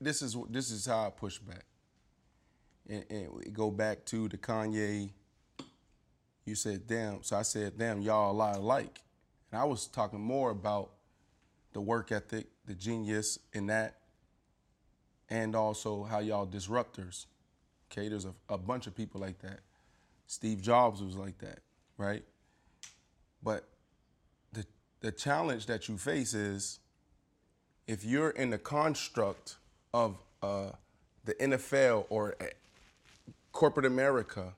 [0.01, 1.65] this is this is how I push back.
[2.89, 5.09] And, and we go back to the Kanye.
[6.45, 9.01] You said, "Damn." So I said, "Damn, y'all a lot alike."
[9.51, 10.89] And I was talking more about
[11.73, 13.97] the work ethic, the genius in that,
[15.29, 17.25] and also how y'all disruptors.
[17.91, 19.59] Okay, there's a, a bunch of people like that.
[20.27, 21.59] Steve Jobs was like that,
[21.97, 22.23] right?
[23.41, 23.67] But
[24.53, 24.65] the
[25.01, 26.79] the challenge that you face is
[27.87, 29.57] if you're in the construct
[29.95, 30.69] of uh,
[31.25, 32.45] the NFL or uh,
[33.51, 34.53] corporate America,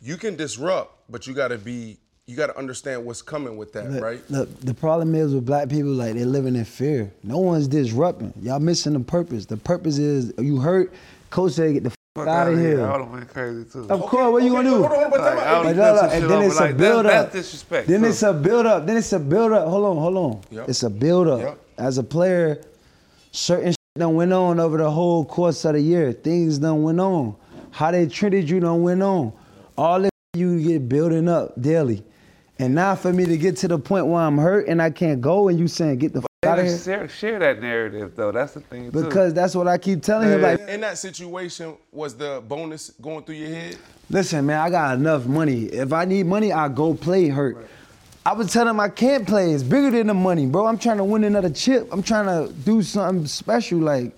[0.00, 3.72] you can disrupt, but you got to be, you got to understand what's coming with
[3.72, 4.30] that, Look, right?
[4.30, 7.12] Look, the problem is with black people, like they're living in fear.
[7.22, 8.32] No one's disrupting.
[8.40, 9.46] Y'all missing the purpose.
[9.46, 10.92] The purpose is you hurt.
[11.30, 13.86] Coach said, "Get the fuck out of here." I would have been crazy too.
[13.90, 14.84] Of course, what you gonna do?
[14.84, 16.62] hold on, but time Like, Like, would look, cut look, some and then it's but
[16.62, 17.32] a like, build that's, up.
[17.32, 17.88] That's disrespect.
[17.88, 18.06] Then too.
[18.06, 18.86] it's a build up.
[18.86, 19.68] Then it's a build up.
[19.68, 20.40] Hold on, hold on.
[20.50, 20.68] Yep.
[20.68, 21.40] It's a build up.
[21.40, 21.58] Yep.
[21.78, 22.62] As a player,
[23.32, 26.12] certain shit done went on over the whole course of the year.
[26.12, 27.34] Things done went on.
[27.70, 29.32] How they treated you done went on.
[29.76, 32.04] All this you get building up daily.
[32.58, 35.20] And now for me to get to the point where I'm hurt and I can't
[35.20, 36.78] go and you saying get the fuck They out of here.
[36.78, 38.30] share, share that narrative though.
[38.30, 39.02] That's the thing too.
[39.04, 40.42] Because that's what I keep telling him.
[40.42, 43.78] Like, in that situation, was the bonus going through your head?
[44.10, 45.64] Listen, man, I got enough money.
[45.64, 47.66] If I need money, I go play hurt.
[48.24, 49.50] I was telling him I can't play.
[49.52, 50.66] It's bigger than the money, bro.
[50.66, 51.88] I'm trying to win another chip.
[51.90, 53.80] I'm trying to do something special.
[53.80, 54.12] Like,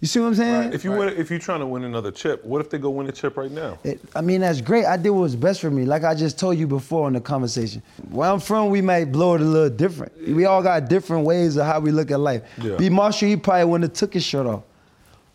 [0.00, 0.72] you see what I'm saying?
[0.74, 3.08] If you win, if you're trying to win another chip, what if they go win
[3.08, 3.78] a chip right now?
[3.82, 4.84] It, I mean, that's great.
[4.84, 5.86] I did what was best for me.
[5.86, 7.82] Like I just told you before in the conversation.
[8.10, 10.12] Where I'm from, we might blow it a little different.
[10.28, 12.42] We all got different ways of how we look at life.
[12.58, 12.76] Yeah.
[12.76, 12.90] B.
[12.90, 14.64] Marshall, he probably wouldn't have took his shirt off.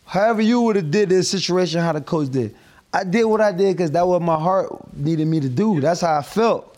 [0.04, 2.54] However you would have did this situation, how the coach did.
[2.92, 5.80] I did what I did because that what my heart needed me to do.
[5.80, 6.76] That's how I felt.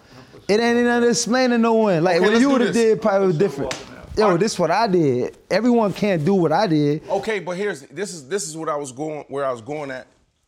[0.49, 2.05] It ain't nothing explaining no one.
[2.05, 3.75] Like Okay, what you would have did probably was different.
[4.17, 5.37] Yo, this what I did.
[5.51, 7.03] Everyone can't do what I did.
[7.09, 9.91] Okay, but here's this is this is what I was going where I was going
[9.91, 10.07] at,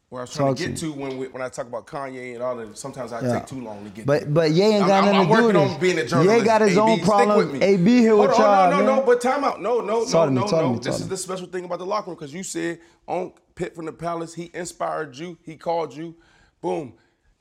[0.08, 2.34] where I was trying Talk to get to when we, when I talk about Kanye
[2.34, 2.78] and all that.
[2.78, 3.38] Sometimes I Yeah.
[3.40, 4.06] take too long to get.
[4.06, 4.30] But there.
[4.30, 6.06] but Ye ain't I'm- got I'm, nothing I'm to do working with on being a
[6.06, 6.38] journalist.
[6.40, 7.62] Ye got his AB, own problem.
[7.62, 8.96] AB here with Hold on, y'all, No, no, man.
[9.00, 9.06] no.
[9.06, 9.60] But time out.
[9.60, 10.72] No, no, no, no, no.
[10.74, 13.74] me, This is the special thing about the locker room because you said on Pit
[13.74, 15.36] from the Palace, he inspired you.
[15.42, 16.14] He called you.
[16.60, 16.92] Boom.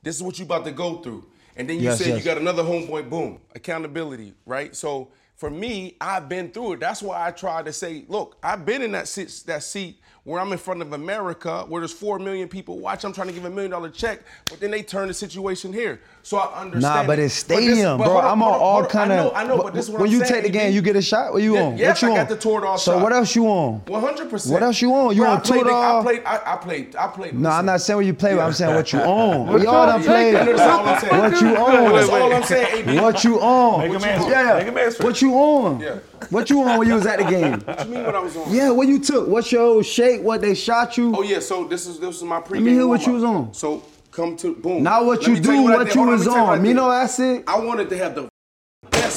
[0.02, 1.24] This is what you about to go through.
[1.56, 2.18] And then you Yes, said yes.
[2.18, 3.08] you got another homeboy.
[3.08, 3.38] Boom.
[3.54, 4.34] Accountability.
[4.44, 4.74] Right.
[4.76, 6.80] So for me, I've been through it.
[6.80, 10.40] That's why I try to say, look, I've been in that seat, that seat where
[10.40, 13.04] I'm in front of America, where there's four million people watch.
[13.04, 16.00] I'm trying to give a million dollar check, but then they turn the situation here.
[16.24, 16.82] So I understand.
[16.82, 18.16] Nah, but it's stadium, but bro.
[18.18, 18.90] on, I'm on on, all hold on.
[18.90, 20.58] kind I know, I know, but this is what when I'm you saying, take the
[20.58, 21.32] game, you get a shot.
[21.32, 21.78] What you Yeah, on?
[21.78, 22.26] yes, what you I on?
[22.26, 23.02] got the Toradol So shot.
[23.04, 23.74] what else you on?
[23.86, 24.52] One hundred percent.
[24.52, 25.14] What else you on?
[25.14, 26.00] You Bro, on I played, Toradol?
[26.00, 26.22] I played.
[26.24, 26.96] I, I played.
[26.96, 27.34] I played.
[27.38, 28.42] No, I'm not saying what you play with.
[28.42, 29.46] I'm saying what you own.
[29.46, 30.34] What we all you done played.
[30.34, 31.18] That's all I'm saying.
[31.22, 31.92] What you Wait, own?
[31.94, 33.78] That's all I'm saying, What you own?
[33.78, 34.30] Make him What you- answer.
[34.30, 34.54] Yeah.
[34.58, 35.04] Make him answer.
[35.04, 36.00] What you on?
[36.20, 36.26] Yeah.
[36.30, 37.60] What you on when you was at the game?
[37.60, 38.52] What you mean what I was on?
[38.54, 39.28] Yeah, what you took?
[39.28, 40.22] What's your old shake?
[40.22, 41.14] What they shot you?
[41.16, 41.40] Oh yeah.
[41.40, 42.50] So this is this is my pregame.
[42.54, 43.54] Let me hear what you was on.
[43.54, 44.82] So come to boom.
[44.82, 45.94] Not what Let you do, I what did.
[45.94, 46.58] you Hold on, was me you what on.
[46.58, 46.78] I Me did.
[46.78, 47.44] acid.
[47.46, 48.30] I wanted to have the best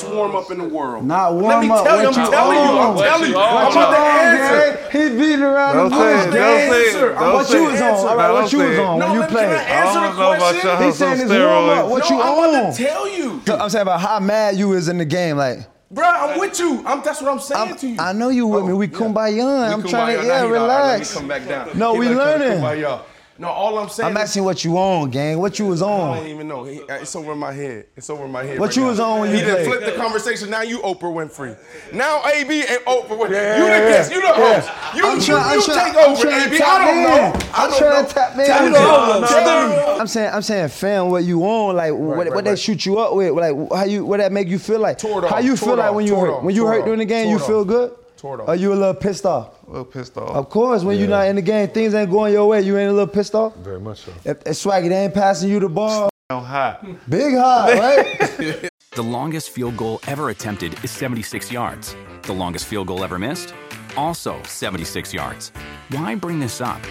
[0.03, 1.05] best warm up in the world.
[1.05, 1.83] Not warm Let me up.
[1.83, 2.97] tell you, I'm you telling you, I'm on?
[3.03, 3.35] telling you.
[3.35, 4.91] What I'm you about to on, answer.
[4.91, 4.91] gang?
[4.91, 6.05] He beating around Don't the bush.
[6.05, 8.07] it, don't say don't What you was on?
[8.09, 9.45] All right, what you was on No, when you let I played?
[9.49, 10.69] answer I don't know about question?
[10.69, 11.85] y'all He's saying it's warm up.
[11.85, 11.89] steroids.
[11.89, 13.41] What no, you I'm about to tell you.
[13.59, 15.37] I'm saying about how mad you is in the game.
[15.37, 15.59] Like,
[15.91, 16.83] Bro, I'm with you.
[16.85, 17.95] I'm, that's what I'm saying I'm- to you.
[17.99, 18.73] I know you with me.
[18.73, 19.73] We oh, kumbaya.
[19.73, 20.21] I'm We trying kumbaya.
[20.21, 21.13] to, yeah, he- all right, let me relax.
[21.15, 21.77] come back down.
[21.77, 22.63] No, He we like trying to learning.
[22.83, 23.01] kumbaya.
[23.39, 25.39] No, all I'm saying I'm is- asking what you on, gang.
[25.39, 26.11] What you was on?
[26.11, 26.65] I don't even know.
[26.65, 27.85] He- uh, It's over my head.
[27.95, 28.59] It's over my head.
[28.59, 28.87] What right you now.
[28.89, 29.65] was on when he you done played?
[29.67, 30.49] flipped the conversation.
[30.49, 31.55] Now you Oprah Winfrey.
[31.93, 33.31] Now AB and Oprah Winfrey.
[33.31, 34.11] Yeah, you the guest.
[34.11, 34.59] You the yeah.
[34.61, 34.95] host.
[34.97, 36.61] You, I'm you, trying- I'm you trying- take I'm over, AB.
[36.61, 37.03] I don't in.
[37.03, 37.39] know.
[37.53, 38.45] I I'm trying to tap in.
[38.45, 39.27] Tell I'm me.
[39.27, 39.99] saying- Tell.
[40.01, 41.75] I'm saying, I'm saying, fam, what you on?
[41.77, 43.31] Like, what, right, what they shoot you up with?
[43.31, 44.97] Like, how you, what that make you feel like?
[44.97, 46.43] Tore it How you feel like when you hurt?
[46.43, 47.93] When you hurt during the game, you feel good?
[48.17, 48.49] Tore off.
[48.49, 49.51] Or you a little pissed off?
[49.69, 50.31] A little pissed off.
[50.31, 52.59] Of course, when you're not in the game, things ain't going your way.
[52.61, 53.55] You ain't a little pissed off.
[53.57, 54.11] Very much so.
[54.25, 56.09] If, if Swaggy, they ain't passing you the ball.
[56.31, 56.83] I'm hot.
[57.07, 57.73] Big hot,
[58.39, 58.69] right?
[58.93, 61.95] The longest field goal ever attempted is 76 yards.
[62.23, 63.53] The longest field goal ever missed?
[63.95, 65.51] Also 76 yards.
[65.91, 66.81] Why bring this up?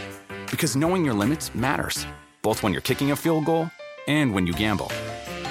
[0.48, 2.06] Because knowing your limits matters,
[2.40, 3.68] both when you're kicking a field goal
[4.06, 4.90] and when you gamble.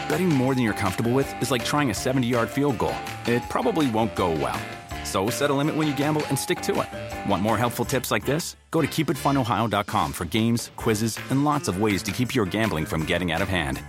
[0.07, 2.95] Betting more than you're comfortable with is like trying a 70 yard field goal.
[3.25, 4.59] It probably won't go well.
[5.07, 7.29] So set a limit when you gamble and stick to it.
[7.29, 8.57] Want more helpful tips like this?
[8.71, 13.05] Go to keepitfunohio.com for games, quizzes, and lots of ways to keep your gambling from
[13.05, 13.81] getting out of hand.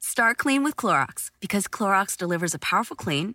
[0.00, 3.34] Start clean with Clorox because Clorox delivers a powerful clean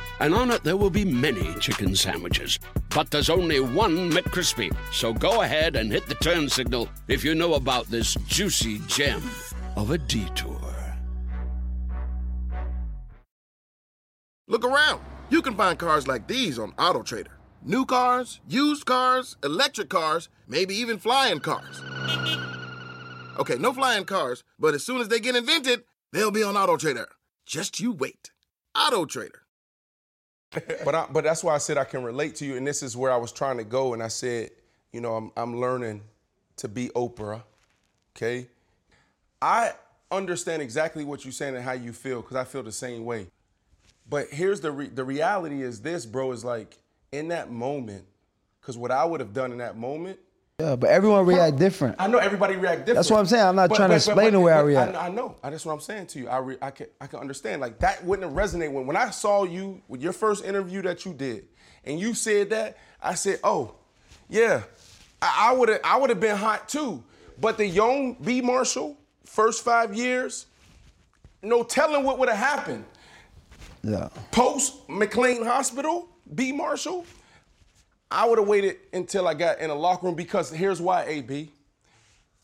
[0.21, 2.59] and on it there will be many chicken sandwiches.
[2.93, 4.73] But there's only one McCrispy.
[4.93, 9.21] So go ahead and hit the turn signal if you know about this juicy gem
[9.75, 10.59] of a detour.
[14.47, 15.01] Look around.
[15.29, 17.27] You can find cars like these on AutoTrader.
[17.63, 21.81] New cars, used cars, electric cars, maybe even flying cars.
[23.39, 27.05] Okay, no flying cars, but as soon as they get invented, they'll be on AutoTrader.
[27.45, 28.31] Just you wait.
[28.75, 29.40] AutoTrader.
[30.51, 32.97] But I, but that's why I said I can relate to you, and this is
[32.97, 33.93] where I was trying to go.
[33.93, 34.51] And I said,
[34.91, 36.01] you know, I'm I'm learning
[36.57, 37.43] to be Oprah.
[38.15, 38.47] Okay,
[39.41, 39.73] I
[40.11, 43.27] understand exactly what you're saying and how you feel because I feel the same way.
[44.09, 46.31] But here's the re- the reality is this, bro.
[46.31, 46.77] Is like
[47.11, 48.05] in that moment,
[48.59, 50.19] because what I would have done in that moment.
[50.61, 51.95] Yeah, but everyone react different.
[51.97, 52.95] I know everybody react different.
[52.97, 53.43] That's what I'm saying.
[53.43, 54.95] I'm not But- trying to but- but- explain the way I react.
[54.95, 55.35] I, know.
[55.41, 56.29] That's what I'm saying to you.
[56.29, 57.61] I, re, I can I can understand.
[57.61, 61.03] Like that wouldn't have resonated when when I saw you with your first interview that
[61.05, 61.47] you did,
[61.83, 62.77] and you said that.
[63.01, 63.73] I said, oh,
[64.29, 64.61] yeah,
[65.21, 67.03] I would have I would have been hot too.
[67.39, 70.45] But the young B Marshall, first five years,
[71.41, 72.85] no telling what would have happened.
[73.83, 74.09] Yeah.
[74.31, 77.03] Post McLean Hospital, B Marshall,
[78.11, 81.51] I would have waited until I got in a locker room because here's why, AB.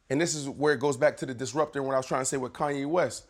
[0.10, 2.26] And this is where it goes back to the disruptor when I was trying to
[2.26, 3.26] say with Kanye West.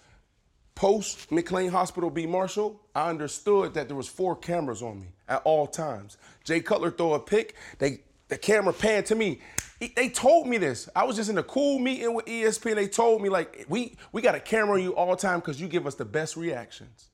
[0.76, 5.42] Post McLean Hospital, B Marshall, I understood that there was four cameras on me at
[5.44, 6.18] all times.
[6.44, 9.40] Jay Cutler throw a pick, they the camera panned to me.
[9.80, 10.88] He- They told me this.
[10.96, 12.76] I was just in a cool meeting with ESPN.
[12.76, 15.68] They told me like we we got a camera on you all time because you
[15.68, 17.08] give us the best reactions.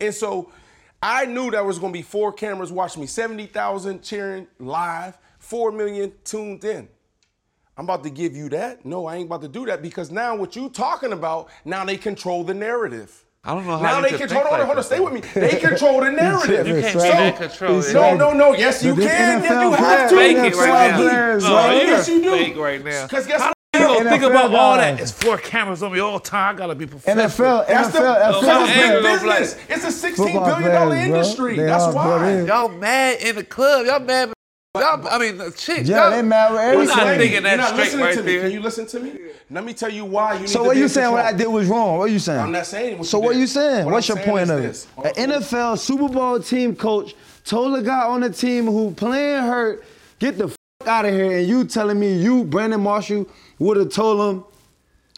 [0.00, 0.52] And so
[1.02, 5.72] I knew there was going to be four cameras watching me, 70,000 cheering live, 4
[5.72, 6.88] million tuned in.
[7.76, 8.84] I'm about to give you that.
[8.84, 11.96] No, I ain't about to do that because now what you talking about, now they
[11.96, 13.24] control the narrative.
[13.42, 14.42] I don't know how Now they control.
[14.44, 14.84] Hold on, hold on.
[14.84, 15.20] Stay with me.
[15.34, 16.66] They control the narrative.
[16.68, 17.82] You can't So- be in control.
[17.94, 18.52] No, no, no.
[18.52, 19.42] Yes, you This can.
[19.42, 20.16] Yes, you have to.
[20.16, 20.96] Fake it right now.
[20.98, 21.70] players, No, bro.
[21.70, 22.30] you're Yes, you do.
[22.32, 23.06] fake right now.
[23.06, 23.54] Because guess what?
[23.74, 25.00] You think NFL about all that.
[25.00, 26.54] It's four cameras on me all the time.
[26.56, 27.26] I gotta be professional.
[27.26, 29.22] NFL, That's the, NFL, that's NFL the players.
[29.22, 29.66] big business.
[29.68, 31.16] It's a sixteen Football billion dollar players, bro.
[31.18, 31.56] industry.
[31.56, 32.02] They That's are, bro.
[32.18, 32.40] why.
[32.42, 33.86] Y'all mad in the club.
[33.86, 34.32] Y'all mad.
[34.76, 35.86] Y'all, I mean, shit.
[35.86, 36.96] Yeah, y'all, they mad with We're everything.
[36.96, 38.32] not thinking You're that not straight listening right to me.
[38.36, 38.42] there.
[38.42, 39.12] Can you listen to me?
[39.50, 41.10] Let me tell you why you need So to what be you in saying?
[41.12, 41.50] What I control.
[41.52, 41.98] did was wrong.
[41.98, 42.40] What are you saying?
[42.40, 43.40] I'm not saying what So you what did.
[43.40, 43.84] you saying?
[43.84, 44.86] What What's I'm your saying point is of this.
[45.04, 45.18] it?
[45.18, 49.84] An NFL Super Bowl team coach told a guy on the team who playing hurt,
[50.20, 53.26] get the f- out of here, and you telling me you, Brandon Marshall,
[53.58, 54.44] would have told him,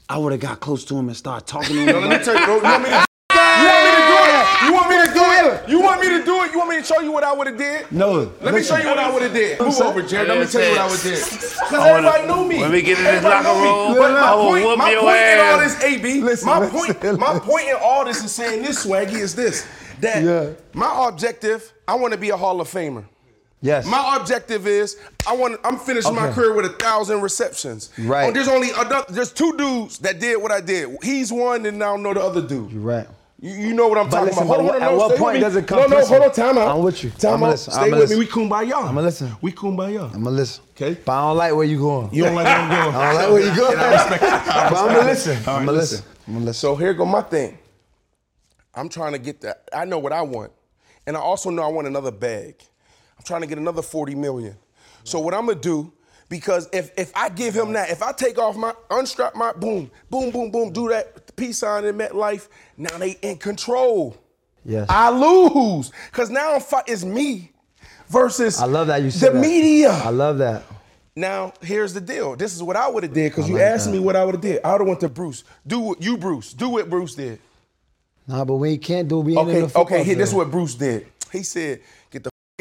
[0.09, 1.87] I would have got close to him and started talking to him.
[1.87, 2.45] No, let me tell you.
[2.45, 3.07] bro, You want me to?
[4.63, 5.69] You want me to do it?
[5.69, 6.53] You want me to do it?
[6.53, 7.91] You want me to me show you what I would have did.
[7.91, 8.33] No.
[8.41, 9.59] Let me show you what I would have did.
[9.59, 9.87] Move Listen.
[9.87, 10.29] over, Jared.
[10.29, 11.23] Let me tell you what I would have did.
[11.73, 12.59] Because everybody know me.
[12.61, 15.01] when we get in this locker room, But my I will point, whoop my your
[15.01, 18.33] point in all this, AB, Listen, my listen, point, my point in all this is
[18.33, 19.67] saying this, Swaggy, is this.
[20.01, 23.05] That my objective, I want to be a Hall of Famer.
[23.63, 23.87] Yes.
[23.87, 24.97] My objective is
[25.27, 25.61] I want.
[25.65, 27.91] I'm finishing my career with a thousand receptions.
[27.97, 28.29] Right.
[28.29, 30.97] Oh, there's only another, there's two dudes that did what I did.
[31.03, 32.73] He's one, and I don't know the other dude.
[32.73, 33.07] You're right.
[33.41, 34.61] You, you know what I'm But talking listen, about.
[34.61, 36.77] Hold on, at what point does it come No, no, hold on, time out.
[36.77, 37.11] I'm with you.
[37.11, 37.51] Time I'ma out.
[37.51, 38.17] listen, Stay I'ma with me.
[38.17, 38.85] We kumbaya.
[38.89, 39.33] I'ma listen.
[39.41, 40.05] We kumbaya.
[40.15, 40.65] I'm gonna listen.
[40.77, 40.95] Okay.
[41.05, 42.13] But I don't like where you going.
[42.13, 42.95] You don't like where I'm going.
[43.01, 43.79] I don't like where you going.
[43.79, 44.31] I respect it.
[44.71, 45.37] But I'm gonna listen.
[45.37, 46.05] Right, I'm gonna listen.
[46.27, 46.61] I'm gonna listen.
[46.61, 47.59] So here go my thing.
[48.75, 49.69] I'm trying to get that.
[49.73, 50.53] I know what I want,
[51.07, 52.57] and I also know I want another bag.
[53.23, 54.57] I'm trying to get another 40 million.
[55.05, 55.93] So what I'm gonna do?
[56.29, 59.91] Because if if I give him that, if I take off my unstrap my boom,
[60.11, 64.17] boom, boom, boom, do that peace sign in MetLife, now they in control.
[64.65, 64.87] Yes.
[64.89, 67.53] I lose because now I'm fight is me
[68.09, 69.41] versus I love that you said the that.
[69.41, 69.91] media.
[69.91, 70.65] I love that.
[71.15, 72.35] Now here's the deal.
[72.35, 73.93] This is what I would have did because you like asked that.
[73.93, 74.61] me what I would have did.
[74.65, 75.45] I would have went to Bruce.
[75.65, 76.53] Do what you Bruce.
[76.55, 77.39] Do what Bruce did.
[78.27, 80.05] Nah, but we can't do in Okay, okay.
[80.05, 81.07] Here, this is what Bruce did.
[81.33, 82.02] He said, "Get the f-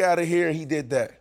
[0.03, 1.11] out of here," and he did that.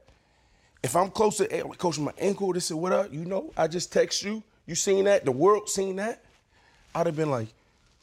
[0.82, 3.12] If I'm close to eh, coach my ankle, this is what up.
[3.12, 4.42] You know, I just text you.
[4.66, 5.24] You seen that?
[5.24, 6.22] The world seen that?
[6.94, 7.48] I'd have been like,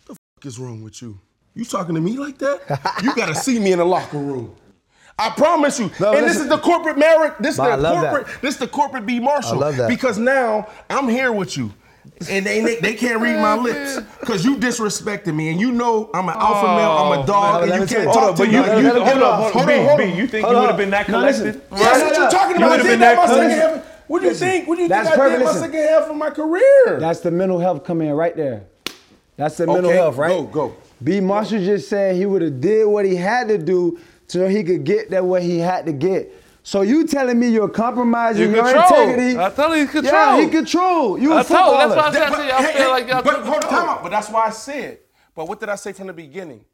[0.05, 1.19] what "The f- is wrong with you?
[1.55, 2.61] You talking to me like that?
[3.03, 4.55] you gotta see me in the locker room."
[5.19, 5.89] I promise you.
[5.99, 7.33] No, and this is the corporate merit.
[7.39, 8.11] This But I the that.
[8.13, 8.41] corporate.
[8.43, 9.55] This the corporate B Marshall.
[9.55, 9.89] I love that.
[9.89, 11.73] Because now I'm here with you.
[12.29, 16.09] And they, they, they can't read my lips because you disrespected me, and you know
[16.13, 17.25] I'm an alpha male, I'm a oh.
[17.25, 18.53] dog, Oh, and you can't talk Hold on, to but me.
[18.55, 19.97] you- you- hold on, hold on, hold on, hold on.
[19.97, 21.53] B, you think you would have been that No, listen.
[21.53, 21.69] collected?
[21.71, 22.67] That's what you're talking about.
[22.67, 23.83] I would've did been that that my second.
[24.07, 24.67] What do you think?
[24.67, 25.39] What do you That's think I perfect.
[25.39, 25.71] did my Listen.
[25.71, 26.97] second half of my career?
[26.99, 28.63] That's the mental health coming in right there.
[29.35, 30.29] That's the mental Okay, health, right?
[30.29, 30.75] go, go.
[31.03, 31.19] B.
[31.19, 34.83] Marshall just said he would have did what he had to do so he could
[34.83, 36.33] get that what he had to get.
[36.67, 39.01] So you telling me you're compromising You your control.
[39.03, 39.39] integrity?
[39.39, 40.13] I told you he control.
[40.13, 41.17] Yeah, he control.
[41.17, 41.95] You a I told- that's footballer.
[41.95, 43.69] why I said- That- but, I hey, feel hey, like y'all but took hold on,
[43.69, 44.03] time out.
[44.03, 44.97] But that's why I said.
[45.33, 46.57] But what did I say from the beginning?
[46.57, 46.65] You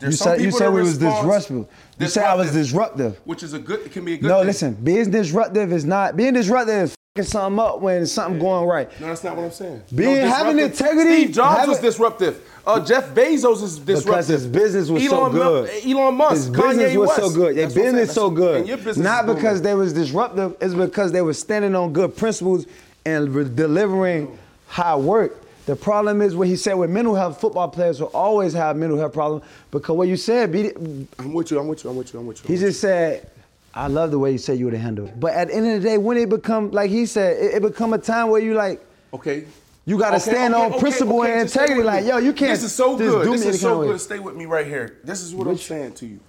[0.00, 1.66] There's some said you people said that we was disruptive.
[2.00, 3.20] You said I was disruptive.
[3.24, 3.78] which is a good.
[3.86, 4.26] It can be a good.
[4.26, 4.46] No, thing.
[4.48, 4.74] listen.
[4.82, 8.88] Being disruptive is not being disruptive is fucking something up when something going right.
[9.00, 9.82] No, that's not what I'm saying.
[9.92, 12.40] Being- No, having integrity, Steve Jobs was disruptive.
[12.64, 14.04] Uh, Jeff Bezos is disruptive.
[14.04, 15.70] Because his business was so Elon Mu- good.
[15.86, 17.56] Elon Musk, His Kanye business was so good.
[17.56, 17.96] Their That's what I'm saying.
[17.96, 18.56] business so good.
[18.58, 20.56] and your business Not because they was disruptive.
[20.60, 22.66] It's because they were standing on good principles
[23.04, 25.36] and re- delivering high work.
[25.66, 27.40] The problem is what he said with mental health.
[27.40, 30.76] Football players will always have mental health problems because what you said, it,
[31.18, 31.58] I'm with you.
[31.58, 31.90] I'm with you.
[31.90, 32.20] I'm with you.
[32.20, 32.54] I'm with you.
[32.54, 33.28] he just said,
[33.74, 35.20] I love the way you said you would have handled it.
[35.20, 37.62] But at the end of the day, when it become, like he said, it, it
[37.62, 39.44] become a time where you like, Okay.
[39.84, 41.82] you got to Okay, stand okay, on okay, principle and integrity.
[41.82, 43.26] Like, yo, you can't This is so good.
[43.32, 43.86] This is so way.
[43.88, 44.00] good.
[44.00, 44.98] Stay with me right here.
[45.04, 46.20] This is what I'm saying to you.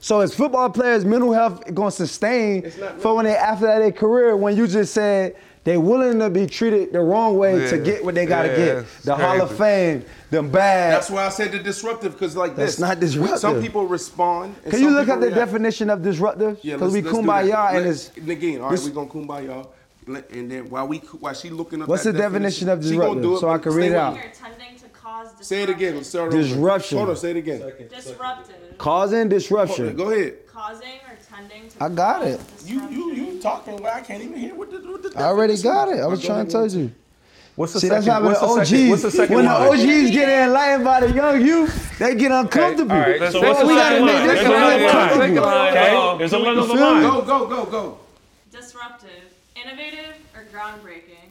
[0.00, 3.90] So as football players' mental health going to sustain for when they after that their
[3.90, 5.34] career when you just said
[5.68, 8.56] they willing to be treated the wrong way to get what they got to Yeah,
[8.56, 9.54] get it's the Hall of.
[9.58, 10.94] Fame, them bad.
[10.94, 12.80] That's why I said the disruptive because like That's this.
[12.80, 13.38] not disruptive.
[13.38, 14.54] Some people respond.
[14.64, 15.36] and Can you look at the react.
[15.38, 16.58] definition of disruptive?
[16.62, 18.60] Yeah, Because let's, we let's do kumbaya and Let- it's and again.
[18.62, 19.66] All right, this- we're gonna kumbaya.
[20.32, 23.22] And then while we while she looking up What's that the definition of she disruptive?
[23.22, 24.14] do it, So I can read it out.
[24.14, 24.20] me.
[24.22, 25.96] You're tending to cause Say it again.
[25.96, 26.30] Let's.
[26.30, 26.96] Disruption.
[26.96, 27.16] Hold on.
[27.16, 27.60] Say it again.
[27.94, 29.94] disruptive, causing disruption.
[29.96, 30.46] Go ahead.
[30.46, 30.88] causing
[31.44, 31.84] or to.
[31.84, 32.40] I got it.
[32.64, 33.76] You you you talking?
[33.82, 36.00] Well, I can't even hear what the, what the I already got it.
[36.00, 36.90] I was trying to tell you.
[37.56, 38.22] What's the See, that's second?
[38.22, 38.90] how What's the the OGs, second?
[38.90, 39.50] What's the second when the?
[39.50, 42.92] OGs get enlightened by the young youth, they get uncomfortable.
[42.92, 44.84] all right, so So what's the we gotta make this There's another line.
[44.84, 45.42] uncomfortable.
[45.42, 47.02] Line, Okay, there's another You feel line.
[47.02, 47.98] Go go go go.
[48.52, 49.10] Disruptive,
[49.56, 51.27] innovative, or groundbreaking.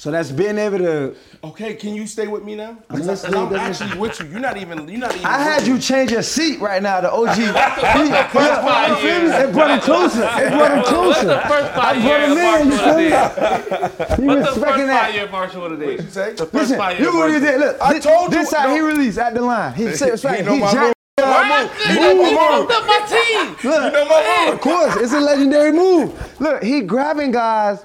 [0.00, 1.14] So that's being able to.
[1.44, 2.70] Okay, can you stay with me now?
[2.88, 4.28] I'm I'm, listening, I'm actually with you.
[4.28, 4.88] You're not even.
[4.88, 5.26] You're not even.
[5.26, 7.02] I had you change your seat right now.
[7.02, 7.26] The OG.
[7.36, 9.30] That's the first five years.
[9.30, 10.22] It brought him closer.
[10.22, 11.26] It brought him closer.
[11.26, 12.64] What's the first five I brought him years in.
[12.64, 13.10] You Marshall feel me?
[13.10, 14.16] did?
[14.16, 15.02] He What's the respecting first that.
[15.04, 16.12] five year Marshall would have did?
[16.14, 16.32] say?
[16.32, 17.58] The first Listen, five year look what he Marshall.
[17.58, 17.60] did.
[17.60, 19.74] Look, I this, told you- This how he released at the line.
[19.74, 20.94] He said, it's He like know he my jacked.
[21.18, 21.70] What?
[21.88, 22.38] Move, He move.
[22.40, 23.70] fucked up my team.
[23.70, 24.54] Look, know my move.
[24.54, 26.40] Of course, it's a legendary move.
[26.40, 27.84] Look, he grabbing guys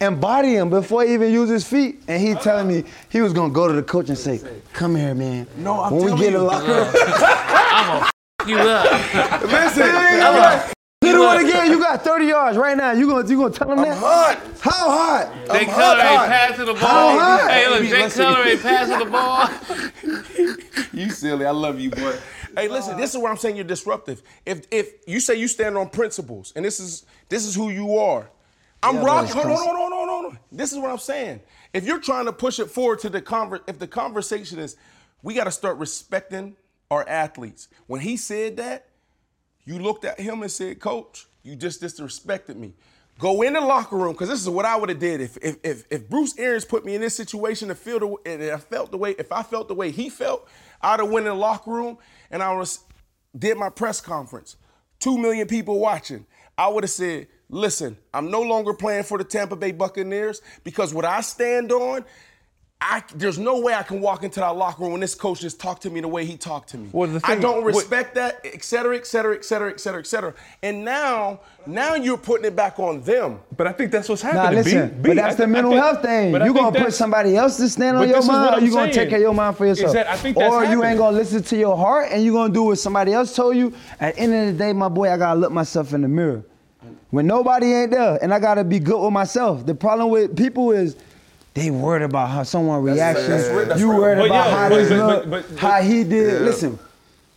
[0.00, 3.32] and body him before he even used his feet, and he telling me he was
[3.32, 4.40] gonna go to the coach and say,
[4.72, 5.46] "Come here, man.
[5.56, 6.38] No, I'm when we get in you.
[6.38, 6.92] the locker
[7.72, 8.12] I'm gonna f-
[8.46, 9.42] you up.
[9.42, 9.82] Listen.
[9.84, 11.70] I'm like, hit him one again.
[11.70, 12.92] You got 30 yards right now.
[12.92, 13.96] You gonna you gonna tell him I'm that?
[13.98, 14.38] hot.
[14.60, 15.32] How hot?
[15.52, 16.28] Jay I'm Cutler ain't hot.
[16.28, 17.48] passing the How ball.
[17.48, 18.10] Hey, look, Baby, Jay.
[18.10, 19.48] Cutler ain't passing the ball.
[20.92, 21.44] You silly.
[21.44, 22.14] I love you, boy.
[22.56, 22.96] Hey, listen.
[22.96, 24.22] This is where I'm saying you're disruptive.
[24.46, 27.98] If if you say you stand on principles, and this is this is who you
[27.98, 28.28] are.
[28.82, 29.34] I'm Yeah, rocking.
[29.34, 29.85] but Hold on, hold on, hold
[30.52, 31.40] This is what I'm saying.
[31.72, 34.76] If you're trying to push it forward to the conver, if the conversation is,
[35.22, 36.56] we got to start respecting
[36.90, 37.68] our athletes.
[37.86, 38.86] When he said that,
[39.66, 42.72] You looked at him and said, Coach, you just disrespected me.
[43.18, 45.20] Go in the locker room, because this is what I would have did.
[45.20, 48.42] If, if if if Bruce Arians put me in this situation and feel the and
[48.42, 50.48] I felt the way, if I felt the way he felt,
[50.82, 51.98] I'd have went in the locker room
[52.30, 52.80] and I was
[53.36, 54.56] did my press conference.
[54.98, 56.26] Two million people watching.
[56.58, 60.92] I would have said, listen, I'm no longer playing for the Tampa Bay Buccaneers because
[60.94, 62.04] what I stand on,
[62.78, 65.58] I, there's no way I can walk into that locker room when this coach just
[65.58, 66.90] talked to me the way he talked to me.
[66.92, 70.00] Well, the I don't what- respect that, et cetera, et cetera, et cetera, et cetera,
[70.00, 70.34] et cetera.
[70.62, 73.40] And now, now you're putting it back on them.
[73.56, 74.42] But I think that's what's happening.
[74.42, 74.64] Nah, happening.
[74.64, 74.94] listen, B.
[74.96, 76.32] B, but that's I the mental think- health thing.
[76.34, 78.58] You think gonna put somebody else to stand on your this is what mind, or
[78.58, 79.94] I'm you gonna take care of your mind for yourself?
[79.94, 80.90] that- I think that's or you happening.
[80.90, 83.72] ain't gonna listen to your heart, and you're gonna do what somebody else told you.
[83.98, 86.44] At the end of the day, my boy, I gotta look myself in the mirror.
[87.10, 89.64] When nobody ain't there, and I gotta be good with myself.
[89.66, 90.96] The problem with people is.
[91.54, 93.30] They worried about how someone reaction.
[93.30, 95.58] that's real- that's you worried But about yeah, how but- this but- look, but- but-
[95.58, 96.32] how he did.
[96.40, 96.46] Yeah.
[96.46, 96.78] Listen,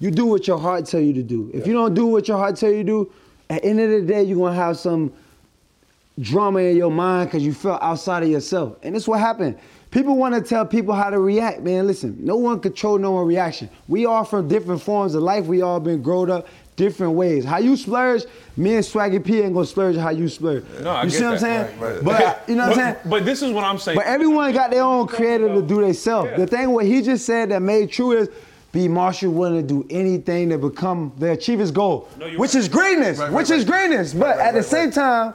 [0.02, 1.50] you do what your heart tell you to do.
[1.54, 3.10] If you don't do what your heart tell you to do,
[3.50, 5.14] at the end of the day, you're gonna have some
[6.20, 8.76] drama in your mind because you felt outside of yourself.
[8.84, 9.56] And this what happened.
[9.92, 11.88] People want to tell people how to react, man.
[11.88, 13.70] Listen, no one control no one reaction.
[13.88, 15.46] We all from different forms of life.
[15.46, 16.46] We all been growed up
[16.80, 17.44] different ways.
[17.44, 18.24] How you splurge,
[18.56, 20.64] me and Swaggy P ain't gonna splurge how you splurge.
[20.82, 21.80] No, I you see what I'm saying?
[21.80, 22.04] Right, right.
[22.04, 22.96] But you know what I'm saying?
[23.06, 23.98] But this is what I'm saying.
[23.98, 26.32] But everyone got their own creative to do themselves.
[26.38, 28.30] The thing what he just said that made true is
[28.72, 28.88] B.
[28.88, 32.08] Marshall willing to do anything to become achieve his goal,
[32.38, 33.60] which is greatness, Right, right, which right.
[33.60, 34.14] is greatness.
[34.14, 35.34] But right, at the right, same time,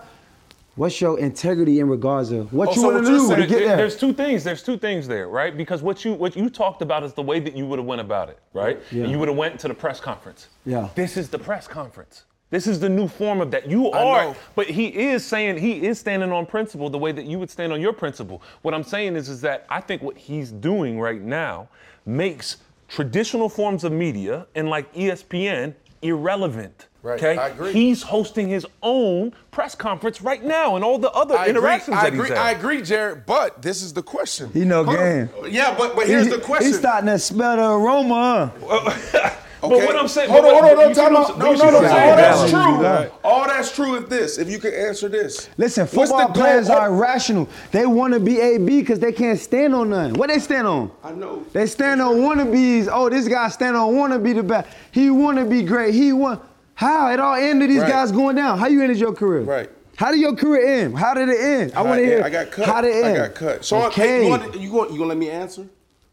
[0.77, 3.47] what's your integrity in regards of what Oh, you so want to you're do to
[3.47, 3.77] get there?
[3.77, 4.45] There's two things.
[4.45, 5.57] There's two things there, right?
[5.57, 8.01] Because what you what you talked about is the way that you would have went
[8.01, 8.81] about it, right?
[8.91, 9.05] Yeah.
[9.05, 10.49] And you would have went to the press conference.
[10.65, 10.89] Yeah.
[10.95, 12.25] This is the press conference.
[12.51, 13.69] This is the new form of that.
[13.69, 17.39] You are, but he is saying he is standing on principle the way that you
[17.41, 18.43] would stand on your principle.
[18.63, 21.69] What I'm saying is, is that I think what he's doing right now
[22.07, 26.87] makes traditional forms of media and like ESPN irrelevant.
[27.05, 27.71] Right, Okay, I agree.
[27.73, 31.99] He's hosting his own press conference right now, and all the other I agree, interactions
[31.99, 32.57] I that agree, he's I at.
[32.57, 33.27] agree, Jared.
[33.27, 34.51] But this is the question.
[34.55, 35.05] He know Hold on.
[35.05, 35.29] game.
[35.51, 36.69] Yeah, but but here's He- the question.
[36.69, 38.51] He's starting to smell the aroma.
[38.67, 39.31] huh?
[39.65, 41.31] But what I'm saying, Hold but on, what- hold on, you see time what out.
[41.31, 41.77] I'm- No, you see no, no.
[41.81, 42.17] what I'm All saying?
[42.17, 43.19] that's true.
[43.31, 44.37] All that's true is this.
[44.39, 45.49] If you can answer this.
[45.57, 47.49] Listen, What's the football goal- players what- are irrational.
[47.71, 50.15] They want to be AB because they can't stand on nothing.
[50.15, 50.91] What they stand on?
[51.03, 51.45] I know.
[51.55, 52.89] They stand on wannabes.
[52.93, 54.69] Oh, this guy stand on wanna be the best.
[54.91, 55.95] He wanna be great.
[55.95, 56.43] He want.
[56.75, 57.71] How it all ended?
[57.71, 57.91] These Right.
[57.91, 58.59] guys going down.
[58.59, 59.43] How you ended your career?
[59.43, 59.71] Right.
[59.97, 60.99] How did your career end?
[60.99, 61.73] How did it end?
[61.77, 62.23] I want to hear.
[62.25, 62.67] I got cut.
[62.67, 63.17] How did it end?
[63.19, 63.65] I got cut.
[63.65, 64.03] So okay.
[64.09, 65.67] hey, you, want, you, going, you gonna let me answer?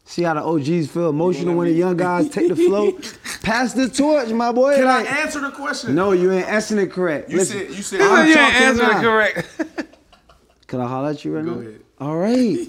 [0.06, 2.92] See how the OGs feel emotional when the young guys take the flow.
[3.44, 4.76] Pass the torch, my boy.
[4.76, 5.96] Can Like- I answer the question?
[5.96, 7.30] No, you ain't answering it correct.
[7.32, 9.02] You Listen, said you said I'm you ain't answering now.
[9.02, 9.48] correct.
[10.68, 11.56] Can I holler at you right Go now?
[11.56, 11.82] Go ahead.
[12.00, 12.68] All right.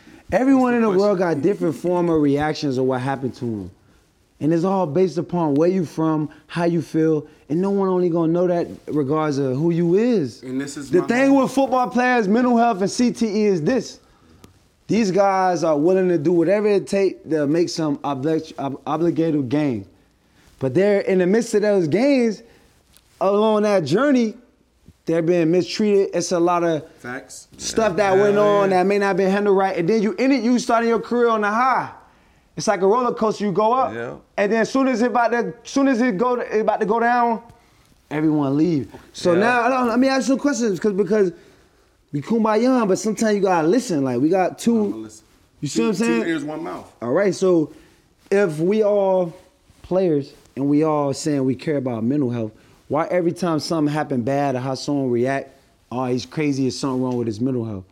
[0.32, 3.70] Everyone in the world got different form of reactions of what happened to them.
[4.44, 8.10] And it's all based upon where you from, how you feel, and no one only
[8.10, 10.42] gonna know that regards of who you is.
[10.42, 14.00] And this is The thing with football players, mental health and CTE is this.
[14.86, 19.48] These guys are willing to do whatever it takes to make some oblig- ob- obligated
[19.48, 19.86] gain.
[20.58, 22.42] But they're in the midst of those gains,
[23.22, 24.34] along that journey,
[25.06, 26.10] they're being mistreated.
[26.12, 27.48] It's a lot of facts.
[27.56, 29.74] stuff that went on that may not have been handled right.
[29.78, 31.92] And then you in it, you starting your career on the high.
[32.56, 33.44] It's like a roller coaster.
[33.44, 34.14] You go up, Yeah.
[34.36, 36.86] and then as soon as it about to, soon as it go, it about to
[36.86, 37.42] go down,
[38.10, 38.92] everyone leave.
[39.12, 39.40] So Yeah.
[39.40, 41.32] now, let me ask you some questions because because
[42.12, 44.04] we kumbaya, but sometimes you gotta listen.
[44.04, 45.08] Like we got 2
[45.60, 46.22] You see what I'm saying?
[46.22, 46.92] Two ears, one mouth.
[47.02, 47.72] All right, so
[48.30, 49.32] if we all
[49.82, 52.52] players and we all saying we care about mental health,
[52.88, 55.50] why every time something happen bad or how someone react,
[55.90, 57.84] oh he's crazy, there's something wrong with his mental health.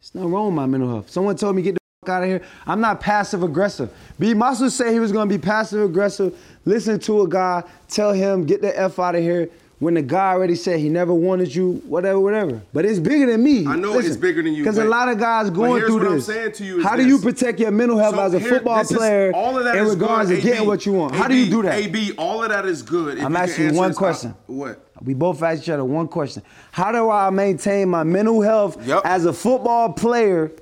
[0.00, 1.08] It's not wrong with my mental health.
[1.10, 1.76] Someone told me get
[2.08, 2.42] out of here.
[2.66, 3.90] I'm not passive aggressive.
[4.18, 4.34] B.
[4.34, 6.36] Masu said he was gonna be passive aggressive.
[6.64, 9.48] Listen to a guy, tell him get the f out of here.
[9.78, 12.62] When the guy already said he never wanted you, whatever, whatever.
[12.72, 13.66] But it's bigger than me.
[13.66, 16.06] I know it's bigger than you, Because a lot of guys going here's through what
[16.06, 16.24] I'm this.
[16.26, 18.48] saying to you is How do you protect your mental health So as a here-
[18.48, 20.66] football this is- player all of that in regards good, to getting AB.
[20.66, 21.14] what you want?
[21.14, 21.74] How do you do that?
[21.74, 23.18] AB, all of that is good.
[23.20, 24.30] I'm asking you one question.
[24.30, 24.80] Uh, what?
[25.04, 26.42] We both asked each other one question.
[26.72, 30.52] How do I maintain my mental health as a football player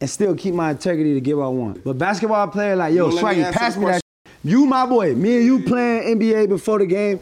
[0.00, 1.84] and still keep my integrity to get what I want?
[1.84, 4.00] But basketball player, like, yo, You gonna let me Swaggy, pass me that.
[4.44, 7.20] You, my boy, me and you playing NBA before the game.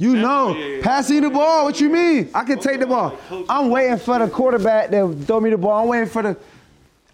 [0.00, 1.64] You know, passing the ball.
[1.64, 2.30] What you mean?
[2.32, 3.18] I can take the ball.
[3.48, 5.82] I'm waiting for the quarterback to throw me the ball.
[5.82, 6.36] I'm waiting for the.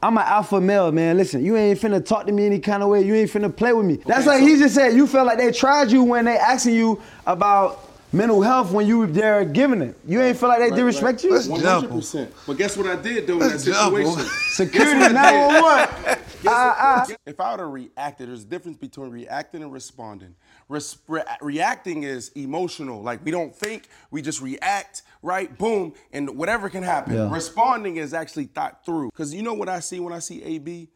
[0.03, 1.17] I'm an alpha male, man.
[1.17, 3.01] Listen, you ain't finna talk to me any kind of way.
[3.01, 4.01] You ain't finna play with me.
[4.05, 4.93] That's like he just said.
[4.93, 8.99] You felt like they tried you when they asking you about mental health when you
[8.99, 9.97] were there giving it.
[10.07, 11.39] You ain't feel like they did respect you.
[11.39, 12.33] One hundred percent.
[12.47, 14.15] But guess what I did though in that Let's jump, situation?
[14.15, 14.23] boy.
[14.53, 16.19] Security 911.
[16.47, 16.97] Ah, ah.
[16.99, 20.35] Guess what- If I would have reacted, there's a difference between reacting and responding.
[20.69, 23.03] Res- re- reacting is emotional.
[23.03, 25.57] Like we don't think, we just react, right?
[25.57, 27.15] Boom, and whatever can happen.
[27.15, 27.33] Yeah.
[27.33, 29.11] Responding is actually thought through.
[29.13, 30.89] Cause you know what I see when I see AB,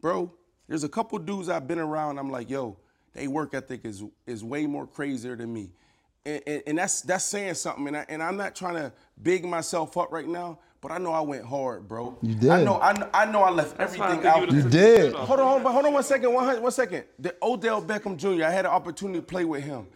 [0.00, 0.32] bro?
[0.68, 2.16] There's a couple dudes I've been around.
[2.18, 2.78] I'm like, yo,
[3.12, 5.68] they work ethic is is way more crazier than me,
[6.26, 7.88] and, and, and that's that's saying something.
[7.88, 11.12] And, I, and I'm not trying to big myself up right now, but I know
[11.12, 12.18] I went hard, bro.
[12.22, 12.50] You did.
[12.50, 14.50] I know I, know- I know I left That's why I everything out.
[14.50, 15.12] you You did.
[15.14, 16.32] Hold on, hold on, but hold on one second.
[16.32, 17.04] One, one second.
[17.18, 18.44] The Odell Beckham Jr.
[18.44, 19.86] I had an opportunity to play with him,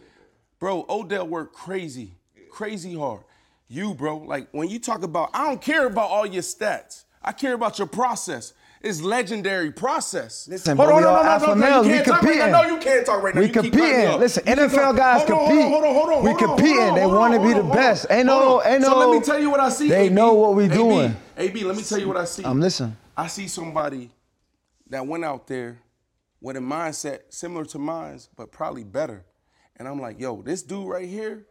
[0.59, 0.85] bro.
[0.89, 2.13] Odell worked crazy,
[2.49, 3.21] crazy hard.
[3.67, 7.03] You, bro, like when you talk about, I don't care about all your stats.
[7.21, 8.53] I care about your process.
[8.81, 10.47] It's legendary process.
[10.47, 11.85] Listen, hold bro, on, we no, all no, no, alpha no, no, males.
[11.87, 12.51] you We can't talk right competing.
[12.51, 12.61] now.
[12.61, 13.41] No, you can't talk right now.
[13.41, 14.19] We You keep cutting me competing.
[14.19, 15.67] Listen, You NFL talking- guys hold on, compete.
[15.71, 16.95] Hold on, hold on, We hold on, competing.
[16.95, 18.05] They want to be the best.
[18.07, 18.87] hold Ain't no, ain't no.
[18.89, 19.89] So let me tell you what I see.
[19.89, 20.15] They AB.
[20.15, 21.15] know what we AB, doing.
[21.37, 22.43] AB, let me tell you what I see.
[22.45, 22.95] I'm listening.
[23.17, 24.11] I see somebody
[24.89, 25.79] that went out there
[26.39, 29.25] with a mindset similar to mine, but probably better.
[29.75, 31.45] And I'm like, yo, this dude right here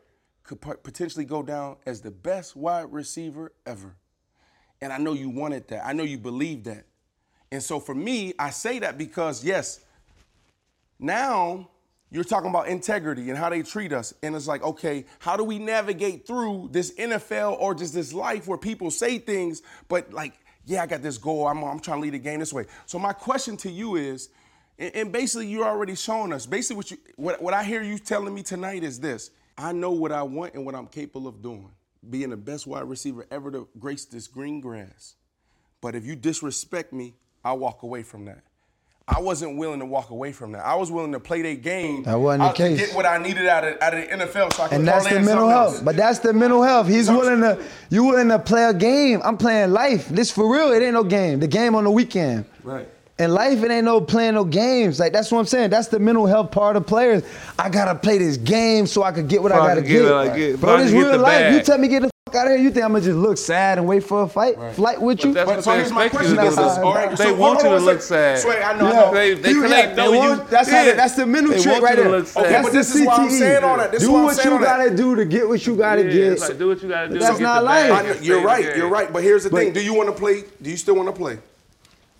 [0.44, 3.96] could potentially go down as the best wide receiver ever.
[4.80, 5.86] And I know you wanted that.
[5.86, 6.84] I know you believe that.
[7.50, 9.80] And so for me, I say that because, yes,
[10.98, 11.68] now
[12.10, 14.14] you're talking about integrity and how they treat us.
[14.22, 18.46] And it's like, okay, how do we navigate through this NFL or just this life
[18.46, 20.34] where people say things, but like,
[20.64, 21.46] yeah, I got this goal.
[21.46, 22.66] I'm, I'm trying to lead the game this way.
[22.86, 24.28] So my question to you is,
[24.78, 28.34] and, basically you're already showing us, basically what, you, what, what I hear you telling
[28.34, 29.30] me tonight is this.
[29.56, 31.70] I know what I want and what I'm capable of doing.
[32.08, 35.16] Being the best wide receiver ever to grace this green grass.
[35.80, 38.40] But if you disrespect me, I'll walk away from that.
[39.10, 40.66] I wasn't willing to walk away from that.
[40.66, 42.02] I was willing to play that game.
[42.02, 42.78] That wasn't the case.
[42.78, 45.04] get what I needed out of, out of the NFL so I could And that's
[45.04, 45.74] parlay the in mental health.
[45.76, 45.80] else.
[45.82, 46.88] But that's the mental health.
[46.88, 47.58] He's willing to,
[47.88, 49.22] you willing to play a game.
[49.24, 50.08] I'm playing life.
[50.10, 50.72] This for real.
[50.72, 51.40] It ain't no game.
[51.40, 52.44] The game on the weekend.
[52.62, 52.86] Right.
[53.18, 55.00] In life, it ain't no playing no games.
[55.00, 55.70] Like that's what I'm saying.
[55.70, 57.24] That's the mental health part of players.
[57.58, 59.88] I gotta play this game so I could get what So I I gotta get
[59.88, 60.02] get.
[60.04, 60.60] what I get.
[60.60, 61.52] Bro, this real the life.
[61.54, 62.62] You tell me get the fuck out of here.
[62.62, 65.32] You think I'm gonna just look sad and wait for a fight, flight with you?
[65.32, 66.36] that's But so here's my question.
[66.36, 68.38] That's This all right, They so want you to look sad.
[68.38, 69.00] Sway, I know, I Yeah.
[69.00, 69.14] know.
[69.14, 70.28] They, they You- collect yeah, know they you.
[70.30, 70.84] want- that's yeah.
[70.84, 72.18] they- that's the mental They trick right you to there.
[72.20, 73.38] Okay, That's but the this is why I'm CTE.
[73.38, 73.92] saying all that.
[73.92, 76.40] This do why what you gotta do to get what you gotta Yeah, get.
[76.40, 77.18] like, do what you gotta do.
[77.18, 77.90] That's not life.
[77.90, 78.76] bag I and know- stay you're right.
[78.76, 79.12] You're right.
[79.12, 79.72] But here's the thing.
[79.72, 80.44] Do you want to play?
[80.62, 81.38] Do you still want to play?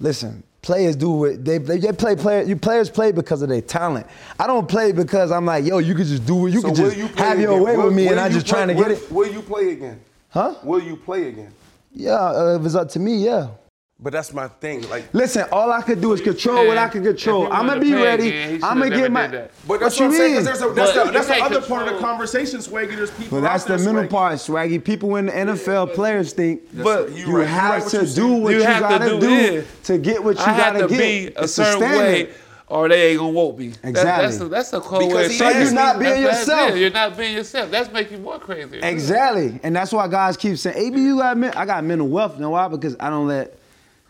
[0.00, 1.44] Listen, players do it.
[1.44, 2.42] They, they they play player.
[2.42, 4.06] You players play because of their talent.
[4.38, 6.50] I don't play because I'm like, yo, you could just do it.
[6.54, 7.62] You So can just you have your again?
[7.64, 9.10] way Will- with me, and I'm just play- trying to will- get it.
[9.10, 9.98] Will you play again?
[10.28, 10.54] Huh?
[10.62, 11.52] Will you play again?
[11.94, 13.48] Yeah, uh, if it's up to me, yeah.
[14.00, 14.88] But that's my thing.
[14.88, 17.52] Like, Listen, all I could do is control what I can control.
[17.52, 18.28] I'm gonna be to ready.
[18.28, 19.22] again, I'm gonna get my.
[19.26, 19.50] did that.
[19.66, 20.34] but that's what what, you I'm saying.
[20.36, 20.44] mean?
[20.46, 22.10] 'cause There's, a, that's, But the, you that's the can't other part of the control-
[22.12, 22.94] conversation, Swaggy.
[22.94, 23.40] There's people.
[23.40, 24.10] But that's out the there, mental Swaggy.
[24.10, 24.84] part, Swaggy.
[24.84, 27.40] People in the NFL players think, But you, you right.
[27.40, 28.22] You have right what to you do said.
[28.42, 29.66] what You you, have to gotta do do, it.
[29.84, 30.98] to get what you I have gotta to get.
[31.00, 31.98] be a It's certain standard.
[31.98, 32.28] way,
[32.68, 33.68] or they ain't gonna want me.
[33.70, 34.26] That- Exactly.
[34.28, 35.24] that's a, that's a cold Because way.
[35.24, 35.70] of he saying asked it.
[35.70, 36.70] me- not being That's- that's yourself.
[36.70, 36.78] it.
[36.78, 37.70] You're not being yourself.
[37.72, 38.78] That's making you more crazy.
[38.80, 42.34] Exactly, and that's why guys keep saying, "AB, you got men- I got mental wealth."
[42.36, 42.68] You know why?
[42.68, 43.57] Because I don't let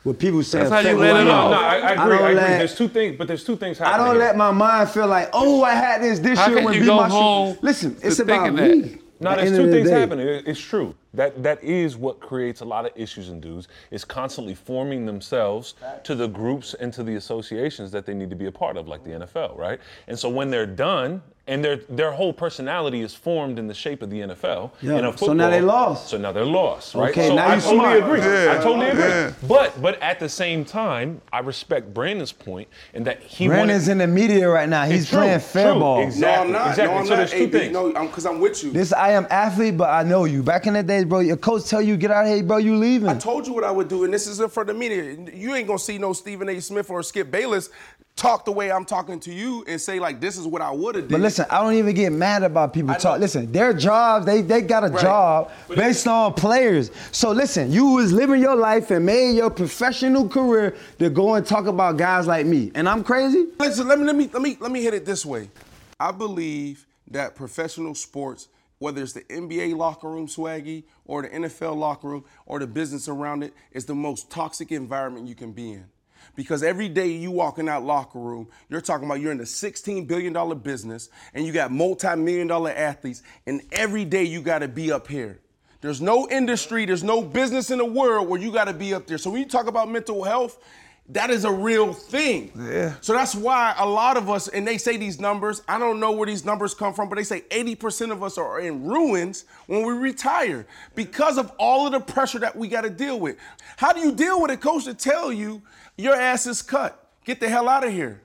[0.05, 0.59] what people say.
[0.61, 1.51] That's how you let it I off.
[1.51, 1.94] No, I, I agree.
[1.94, 2.34] don't I, agree.
[2.34, 3.94] let- There's two things, but there's two things happening.
[4.01, 4.24] I don't here.
[4.24, 6.80] let my mind feel like, oh, I had this this How year can would you
[6.80, 7.59] be go my home.
[7.62, 8.99] Listen, it's about me.
[9.20, 10.01] No, there's two the things day.
[10.01, 10.28] happening.
[10.46, 10.94] It's true.
[11.14, 13.68] That that is what creates a lot of issues in dudes.
[13.90, 18.36] Is constantly forming themselves to the groups and to the associations that they need to
[18.36, 19.80] be a part of, like the NFL, right?
[20.06, 24.02] And so when they're done, and their their whole personality is formed in the shape
[24.02, 24.70] of the NFL.
[24.82, 26.09] Yeah, in a so football, now they lost.
[26.11, 27.11] So now they're lost, right?
[27.11, 27.96] Okay, so now I you totally smart.
[28.02, 28.20] agree.
[28.20, 29.02] Yeah, I totally agree.
[29.02, 29.32] yeah.
[29.48, 32.34] But but at the same time, I respect Brandon's
[32.92, 33.92] and that he Brandon's wanted.
[33.92, 34.84] in the media right now.
[34.84, 36.02] He's It's true, playing fair true, ball.
[36.02, 36.52] exactly.
[36.52, 36.70] No, I'm not.
[36.70, 36.94] exactly.
[36.94, 37.16] No, I'm So not.
[37.16, 37.59] there's two AB.
[37.59, 37.72] things.
[37.72, 38.70] No, I'm because I'm with you.
[38.70, 40.42] This I am athlete, but I know you.
[40.42, 42.57] Back in the bro, your coach tell you get out of here, bro.
[42.57, 43.09] You leaving?
[43.09, 45.16] I told you what I would do, and this is for the media.
[45.32, 46.61] You ain't gonna see no Stephen A.
[46.61, 47.70] Smith or Skip Bayless
[48.18, 50.96] talk the way I'm talking to you and say like this is what I would
[50.96, 51.12] have did.
[51.12, 53.20] But listen, I don't even get mad about people talk.
[53.20, 55.01] Listen, their jobs, they they got a Right.
[55.03, 56.90] job based on players.
[57.12, 61.46] So listen, you was living your life and made your professional career to go and
[61.46, 62.72] talk about guys like me.
[62.74, 63.46] And I'm crazy?
[63.61, 65.49] Listen, let me let me let me let me hit it this way.
[66.01, 68.49] I believe that professional sports,
[68.79, 73.09] whether it's the NBA locker room swaggy or the NFL locker room or the business
[73.09, 75.87] around it, is the most toxic environment you can be in.
[76.37, 79.45] Because every day you walk in that locker room, you're talking about you're in a
[79.45, 84.93] $16 billion business and you got multi-million dollar athletes, and every day you gotta be
[84.93, 85.41] up here.
[85.81, 89.18] There's no industry, there's no business in the world where you gotta be up there.
[89.18, 90.59] So when you talk about mental health,
[91.11, 92.52] that is a real thing.
[92.54, 92.94] Yeah.
[93.00, 96.12] So that's why a lot of us, and they say these numbers, I don't know
[96.12, 99.86] where these numbers come from, but they say 80% of us are in ruins when
[99.86, 103.36] we retire because of all of the pressure that we got to deal with.
[103.78, 105.62] How do you deal with a coach that tell you
[105.96, 107.06] your ass is cut?
[107.24, 108.20] Get the hell out of here.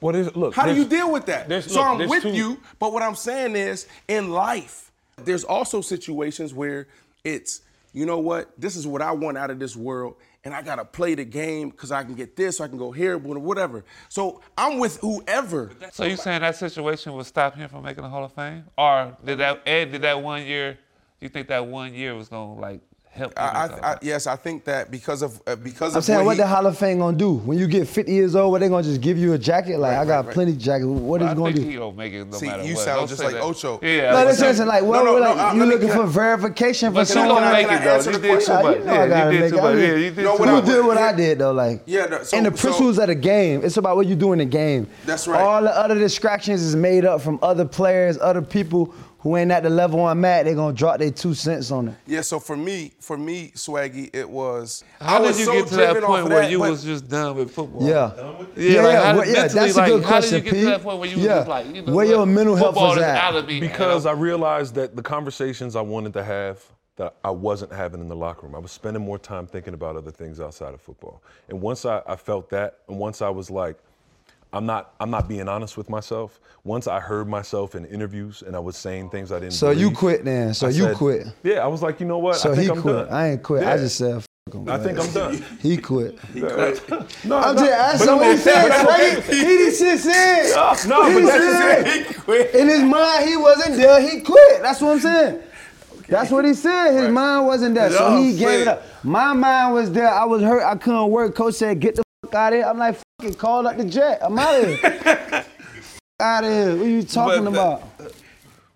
[0.00, 0.36] What is it?
[0.36, 0.54] look?
[0.54, 1.48] How do you deal with that?
[1.64, 5.80] so look, I'm with two- you, but what I'm saying is, in life, there's also
[5.80, 6.88] situations where
[7.24, 7.60] it's,
[7.92, 10.84] you know what, this is what I want out of this world, and I gotta
[10.84, 13.84] play the game because I can get this, or I can go here, or whatever.
[14.08, 15.72] So I'm with whoever.
[15.92, 19.16] So you saying that situation would stop him from making the Hall of Fame, or
[19.24, 20.78] did that Ed did that one year?
[21.20, 22.80] You think that one year was gonna like
[23.12, 23.32] help?
[23.36, 26.26] I, I, I, yes, I think that because of uh, because I'm of saying, what
[26.26, 28.50] what he- the Hall of Fame gonna do when you get 50 years old?
[28.52, 29.78] What they gonna just give you a jacket?
[29.78, 30.34] Like I got right.
[30.34, 30.86] plenty of jackets.
[30.86, 31.70] What is I it gonna think do?
[31.70, 32.84] he gonna make it no See, matter you what.
[32.84, 33.42] sound Don't just like that.
[33.42, 33.78] Ocho.
[33.82, 35.88] Yeah, no, but- listen, like, what, No, no, what, no, like, uh, you let looking
[35.96, 37.42] for verification for But you someone?
[37.42, 37.94] don't make Can I it though.
[37.94, 38.54] answer You the did too question?
[38.64, 38.76] much.
[38.78, 39.62] You I Yeah, gotta you did make too it.
[39.62, 39.76] much.
[39.78, 40.64] Yeah, you did too what You I- much.
[40.64, 41.82] did what I did though, like.
[41.86, 43.60] Yeah, so- and the principles of the game.
[43.64, 44.86] It's about what you do in the game.
[45.04, 45.40] That's right.
[45.40, 49.62] All the other distractions is made up from other players, other people who ain't at
[49.62, 50.44] the level I'm at.
[50.44, 51.94] They gonna drop their two cents on it.
[52.06, 54.82] Yeah, so for me, for me, Swaggy, it was.
[55.00, 56.82] How I did you so get to driven that point where that, you but- was
[56.84, 57.86] just done with football?
[57.88, 58.10] Yeah.
[58.16, 58.72] Yeah, Yeah, like, yeah,
[59.12, 60.64] how, well, yeah, mentally, that's a good how did you question, get to Pete.
[60.64, 61.34] that point where you was Yeah.
[61.36, 63.16] just like, you know, Where your mental health football was at?
[63.16, 63.60] out of me.
[63.60, 66.60] Because I realized that the conversations I wanted to have
[66.96, 68.54] that I wasn't having in the locker room.
[68.54, 71.22] I was spending more time thinking about other things outside of football.
[71.48, 73.78] And once I, I felt that, and once I was like,
[74.52, 76.40] I'm not I'm not being honest with myself.
[76.64, 79.54] Once I heard myself in interviews and I was saying things I didn't.
[79.54, 80.52] So you quit then.
[80.54, 81.26] So I you said- quit.
[81.42, 82.36] Yeah, I was like, you know what?
[82.36, 82.94] So I think he I'm quit.
[82.94, 83.08] done.
[83.08, 83.64] I ain't quit.
[83.66, 84.22] I just said.
[84.52, 84.98] Him, I think.
[84.98, 85.44] I'm done.
[85.62, 86.18] He quit.
[86.34, 86.82] He quit.
[87.24, 88.68] No, I'm no, just asking but what he said.
[88.68, 89.14] but Swaggy.
[89.14, 90.88] that's- He just just said.
[90.88, 91.84] No, He but that's said.
[91.86, 92.54] just He quit.
[92.54, 94.00] In his mind, he wasn't there.
[94.02, 94.60] He quit.
[94.62, 95.42] That's what I'm saying.
[96.08, 96.92] That's what he said.
[96.92, 98.82] His mind wasn't there, so he gave it up.
[99.02, 100.10] My mind was there.
[100.10, 100.62] I was hurt.
[100.62, 101.34] I couldn't work.
[101.34, 102.01] Coach said, "Get the
[102.32, 104.18] fuck out of here." I'm like, "Fucking call up the jet.
[104.22, 105.44] I'm out of here.
[106.20, 106.76] out of here.
[106.76, 108.14] What are you talking But- uh, about?"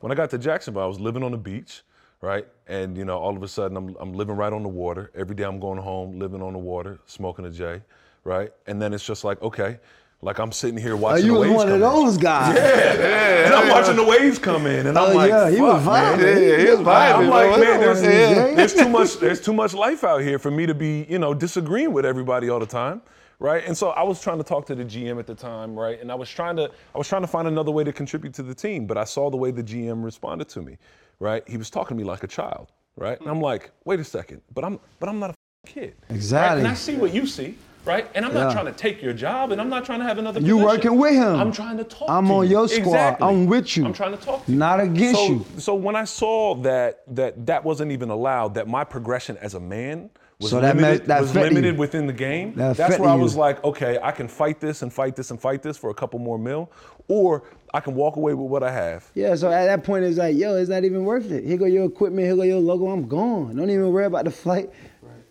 [0.00, 1.82] When I got to Jacksonville, I was living on the beach,
[2.20, 2.46] right?
[2.68, 5.11] And you know, all of a sudden, I'm, I'm living right on the water.
[5.14, 7.80] Every day, I'm going home, living on the water, smoking a J,
[8.22, 8.52] right?
[8.66, 9.78] And then it's just like, okay,
[10.20, 11.28] like I'm sitting here watching.
[11.30, 12.04] Oh, watching you the was waves one of come in.
[12.07, 12.57] those guys.
[12.57, 15.82] Yeah, and I'm watching the waves come in, and I'm Oh, like, yeah, he was
[15.82, 16.18] fuck, man.
[16.18, 16.48] vibing.
[16.50, 17.61] Yeah, he was vibing, I'm like, bro.
[17.61, 21.07] man, there's, there's too much, there's too much life out here for me to be,
[21.09, 23.00] you know, disagreeing with everybody all the time,
[23.39, 23.64] right?
[23.66, 26.01] And so I was trying to talk to the GM at the time, right?
[26.01, 28.43] And I was trying to, I was trying to find another way to contribute to
[28.43, 30.78] the team, but I saw the way the GM responded to me,
[31.20, 31.47] right?
[31.49, 33.20] He was talking to me like a child, right?
[33.20, 35.34] And I'm like, wait a second, but I'm, but I'm not a
[35.66, 35.95] kid.
[36.09, 36.16] Right?
[36.16, 36.61] Exactly.
[36.61, 37.57] And I see what you see.
[37.84, 40.18] Right, and I'm not trying to take your job, and I'm not trying to have
[40.18, 40.41] another.
[40.41, 41.37] You working with him.
[41.37, 42.11] I'm trying to talk.
[42.11, 42.51] I'm to on you.
[42.51, 42.80] your squad.
[42.80, 43.28] Exactly.
[43.28, 43.84] I'm with you.
[43.84, 44.59] I'm trying to talk to you.
[44.59, 45.47] Not against so, you.
[45.59, 49.61] So when I saw that that that wasn't even allowed, that my progression as a
[49.61, 50.11] man
[50.41, 52.55] was So that that was limited within the game.
[52.55, 53.22] That That's where I you.
[53.22, 55.95] was like, okay, I can fight this and fight this and fight this for a
[55.95, 56.70] couple more mil,
[57.09, 59.11] or I can walk away with what I have.
[59.14, 61.45] Yeah, so at that point it's like, yo, it's not even worth it.
[61.45, 63.57] Here go your equipment, here go your logo, I'm gone.
[63.57, 64.70] Don't even worry about the flight.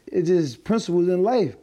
[0.08, 1.56] It's just principles in life.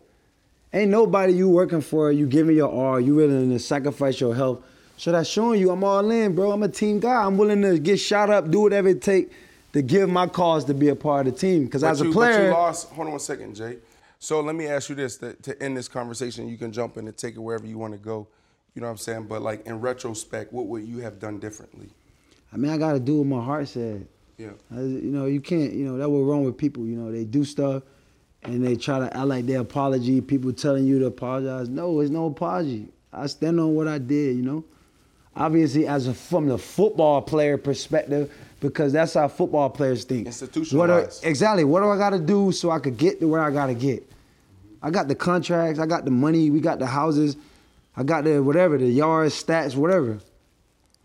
[0.73, 4.65] Ain't nobody you working for, you giving your all, you willing to sacrifice your health.
[4.97, 6.53] So that's showing you I'm all in, bro.
[6.53, 7.25] I'm a team guy.
[7.25, 9.33] I'm willing to get shot up, do whatever it take
[9.73, 11.65] to give my cause to be a part of the team.
[11.65, 12.91] Because as a but player, you lost.
[12.91, 13.79] Hold on one second, Jay.
[14.19, 17.07] So let me ask you this: to, to end this conversation, you can jump in
[17.07, 18.29] and take it wherever you want to go.
[18.75, 19.25] You know what I'm saying?
[19.25, 21.91] But like in retrospect, what would you have done differently?
[22.53, 24.07] I mean, I got to do what my heart said.
[24.39, 24.51] Yeah.
[24.71, 26.87] I- you know, you can't, you know, that was wrong with people.
[26.87, 27.83] You know, they do stuff
[28.43, 30.21] and they try to act like they apology.
[30.21, 31.69] People telling you to apologize.
[31.69, 32.89] No, it's no apology.
[33.13, 34.65] I stand on what I did, you know.
[35.35, 40.27] Obviously, as a, from the football player perspective, because that's how football players think.
[40.27, 41.25] What are, Institutionalized.
[41.25, 41.65] exactly.
[41.65, 43.75] What do I got to do so I could get to where I got to
[43.75, 44.09] get?
[44.81, 45.79] I got the contracts.
[45.81, 46.49] I got the money.
[46.49, 47.37] We got the houses.
[47.97, 50.19] I got the whatever, the yards, stats, whatever.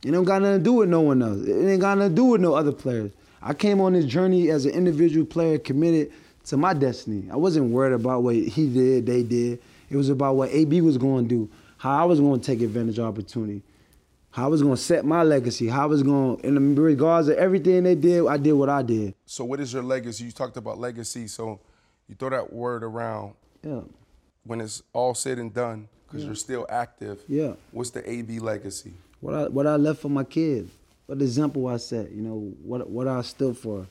[0.06, 1.42] It don't got nothing to do with no one else.
[1.46, 3.12] It ain't got nothing to do with no other players.
[3.42, 6.14] I came on this journey as an individual player committed
[6.46, 7.28] to my destiny.
[7.32, 9.60] I wasn't worried about what he did, they did.
[9.90, 12.62] It was about what AB was going to do, how I was going to take
[12.62, 13.62] advantage of opportunity,
[14.38, 17.38] how I was going to set my legacy, how I was going, in regards of
[17.38, 19.16] everything they did, I did what I did.
[19.26, 20.26] So what is your legacy?
[20.26, 21.60] You talked about legacy, so
[22.08, 23.34] you throw that word around.
[23.64, 23.80] Yeah.
[24.44, 26.28] When it's all said and done, because Yeah.
[26.28, 27.20] you're still active.
[27.28, 27.54] Yeah.
[27.72, 28.94] What's the AB legacy?
[29.22, 30.70] What I, what I left for my kids,
[31.08, 33.88] what example I set, you know, what, what I stood for.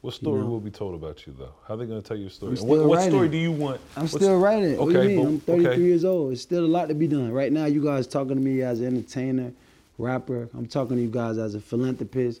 [0.00, 0.50] What story You know?
[0.52, 1.52] will be told about you though?
[1.68, 2.56] How are they going to tell your story?
[2.56, 3.82] What, what story do you want?
[3.96, 4.78] I'm what's- still writing.
[4.78, 5.36] What do Okay, you mean?
[5.36, 5.82] but- I'm 33 okay.
[5.82, 6.32] years old.
[6.32, 7.30] It's still a lot to be done.
[7.32, 9.52] Right now, you guys talking to me as an entertainer,
[10.00, 10.48] rapper.
[10.54, 12.40] I'm talking to you guys as a philanthropist.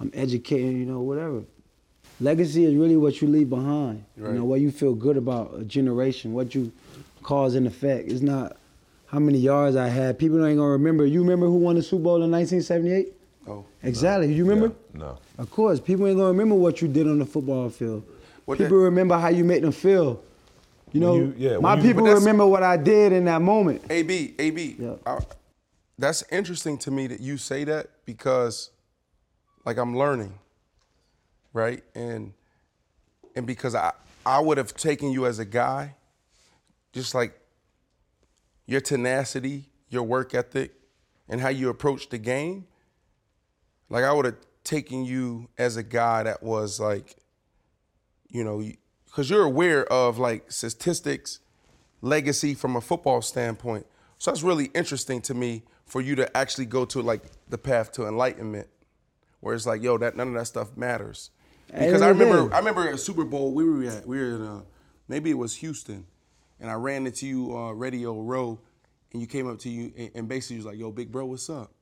[0.00, 1.42] I'm educating, you know, whatever.
[2.20, 4.04] Legacy is really what you leave behind.
[4.16, 6.72] You know, what you feel good about a generation, what you
[7.22, 8.10] cause and effect.
[8.10, 8.56] It's not
[9.06, 10.18] how many yards I had.
[10.18, 11.04] People ain't gonna remember.
[11.06, 13.12] You remember who won the Super Bowl in 1978?
[13.48, 13.64] Oh.
[13.82, 14.32] Exactly.
[14.32, 14.74] You remember?
[14.94, 15.18] No.
[15.38, 15.78] Of course.
[15.78, 18.02] People ain't gonna remember what you did on the football field.
[18.46, 20.22] What people remember how you made them feel.
[20.92, 23.82] You know, you- yeah, my you- people remember what I did in that moment.
[23.90, 24.76] AB, AB.
[25.04, 25.18] I,
[25.98, 28.70] that's interesting to me that you say that because
[29.64, 30.38] like I'm learning,
[31.52, 31.82] right?
[31.94, 32.32] And
[33.34, 33.92] and because I
[34.24, 35.94] I would have taken you as a guy,
[36.92, 37.38] just like
[38.66, 40.72] your tenacity, your work ethic,
[41.28, 42.66] and how you approach the game.
[43.88, 47.16] Like I would have taken you as a guy that was like,
[48.28, 48.62] you know,
[49.06, 51.38] because you're aware of like statistics,
[52.02, 53.86] legacy from a football standpoint.
[54.18, 57.92] So that's really interesting to me for you to actually go to like the path
[57.92, 58.68] to enlightenment,
[59.40, 61.30] where it's like, yo, that none of that stuff matters.
[61.68, 62.52] Because I at remember.
[62.54, 63.52] I remember a Super Bowl.
[63.52, 64.62] We were at, we were in, uh,
[65.08, 66.06] maybe it was Houston,
[66.60, 68.60] and I ran into you uh, Radio Row,
[69.12, 71.48] and you came up to you and, and basically was like, "Yo, big bro, what's
[71.50, 71.72] up?"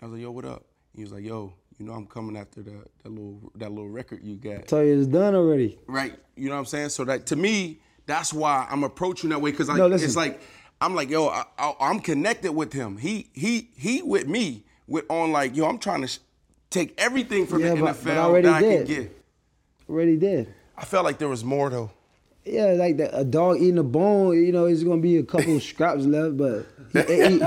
[0.00, 0.64] I was like, "Yo, what up?"
[0.94, 4.22] He was like, "Yo, you know I'm coming after that that little that little record
[4.22, 5.78] you got." tell you it's done already.
[5.86, 6.14] Right.
[6.36, 6.90] You know what I'm saying?
[6.90, 10.40] So that to me, that's why I'm approaching that way because No, it's like
[10.80, 11.44] I'm like, yo, I,
[11.80, 12.96] I'm connected with him.
[12.98, 16.18] He he he with me with on like, yo, I'm trying to sh-
[16.70, 19.22] take everything from Yeah, the but- NFL but I already that I can get.
[19.88, 20.54] Already did.
[20.76, 21.90] I felt like there was more though.
[22.44, 25.56] Yeah, like the, a dog eating a bone, you know, it's gonna be a couple
[25.56, 27.38] of scraps left, but he, he,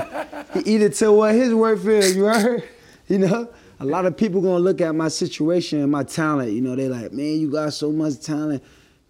[0.54, 2.62] he eat it till what his worth is, you heard?
[3.06, 3.50] You know?
[3.80, 6.88] A lot of people gonna look at my situation and my talent, you know, they
[6.88, 8.62] like, man, you got so much talent.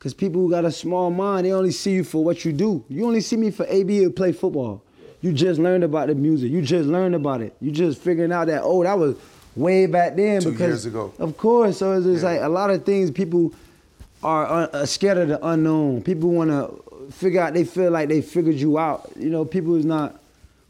[0.04, 2.84] Cause people who got a small mind, they only see you for what you do.
[2.90, 4.82] You only see me for AB to play football.
[5.22, 6.52] You just learned about the music.
[6.52, 7.56] You just learned about it.
[7.58, 9.16] You just figuring out that, oh, that was
[9.56, 10.42] way back then.
[10.42, 11.14] Two because, years ago.
[11.18, 11.78] Of course.
[11.78, 13.54] So it's just like a lot of things people
[14.22, 16.02] are un- uh, scared of the unknown.
[16.02, 17.54] People want to figure out.
[17.54, 19.10] They feel like they figured you out.
[19.18, 20.20] You know, people is not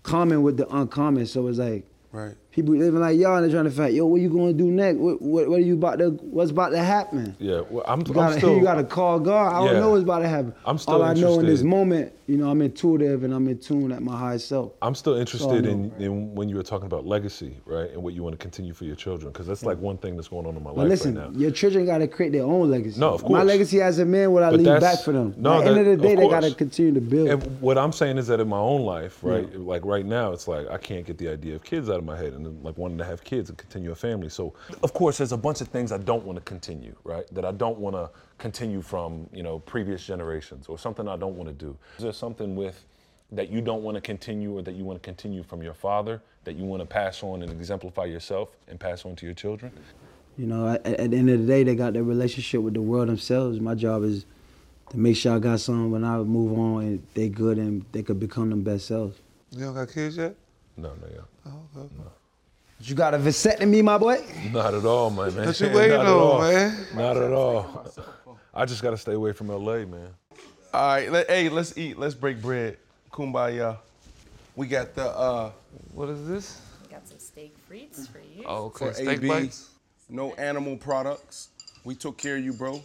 [0.05, 1.27] common with the uncommon.
[1.27, 1.83] So it's like
[2.13, 2.37] Right.
[2.55, 3.95] People living like y'all and they're trying to fight.
[3.95, 4.99] Yo, what you gonna do next?
[4.99, 6.11] What, what, what are you about to?
[6.11, 7.35] What's about to happen?
[7.41, 8.57] Yeah, well, I'm, You I'm gotta, still.
[8.57, 9.53] you gotta call God.
[9.53, 9.81] I don't Yeah.
[9.81, 10.55] know what's about to happen.
[10.65, 13.59] I'm still All I know in this moment, you know, I'm intuitive and I'm in
[13.59, 14.73] tune at my high self.
[14.81, 15.93] I'm still That's all I interested know.
[15.99, 18.73] in, in when you were talking about legacy, right, and what you want to continue
[18.73, 20.89] for your children, because that's like one thing that's going on in my But life
[20.91, 21.39] listen, right now.
[21.39, 23.01] your children got to create their own legacy.
[23.01, 23.33] No, of course.
[23.33, 25.35] My legacy as a man, what I But leave back for them.
[25.37, 27.29] no, At the end of the day, of they got to continue to build.
[27.29, 30.47] And what I'm saying is that in my own life, right, like right now, it's
[30.49, 32.77] like I can't get the idea of kids out of my head, and then, like
[32.79, 34.29] wanting to have kids and continue a family.
[34.29, 37.25] So, of course, there's a bunch of things I don't want to continue, right?
[37.35, 41.37] That I don't want to continue from, you know, previous generations, or something I don't
[41.37, 41.77] want to do.
[41.97, 42.85] Is there something with
[43.33, 46.23] that you don't want to continue, or that you want to continue from your father,
[46.45, 49.73] that you want to pass on and exemplify yourself and pass on to your children?
[50.37, 52.83] You know, at, at the end of the day, they got their relationship with the
[52.83, 53.61] world themselves.
[53.61, 54.27] My job is
[54.91, 58.03] to make sure I got something when I move on and they good and they
[58.03, 59.19] could become them best selves.
[59.51, 60.35] You don't got kids yet?
[60.77, 61.21] No, no, yeah.
[61.47, 61.95] Oh, okay.
[61.97, 62.14] But
[62.89, 64.25] you got a vasectomy, my boy?
[64.53, 65.47] Not at all, my man.
[65.47, 66.41] What you waiting Not at on, all.
[66.41, 66.87] man?
[66.95, 67.87] Not at all.
[68.53, 70.09] I just got to stay away from LA, man.
[70.73, 71.99] All right, let, hey, let's eat.
[71.99, 72.79] Let's break bread.
[73.13, 73.79] Kumbaya.
[74.57, 75.51] We got the uh
[75.93, 76.61] What is this?
[76.83, 78.45] We got some steak frites for you.
[78.47, 78.87] Oh, okay.
[78.89, 79.29] for Steak AB.
[79.29, 79.71] bites.
[80.09, 81.49] No animal products.
[81.85, 82.83] We took care of you, bro.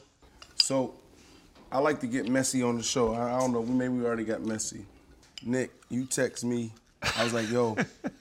[0.55, 0.93] So
[1.71, 3.13] I like to get messy on the show.
[3.13, 3.63] I, I don't know.
[3.63, 4.85] Maybe we already got messy.
[5.43, 6.71] Nick, you text me.
[7.01, 7.75] I was like, yo.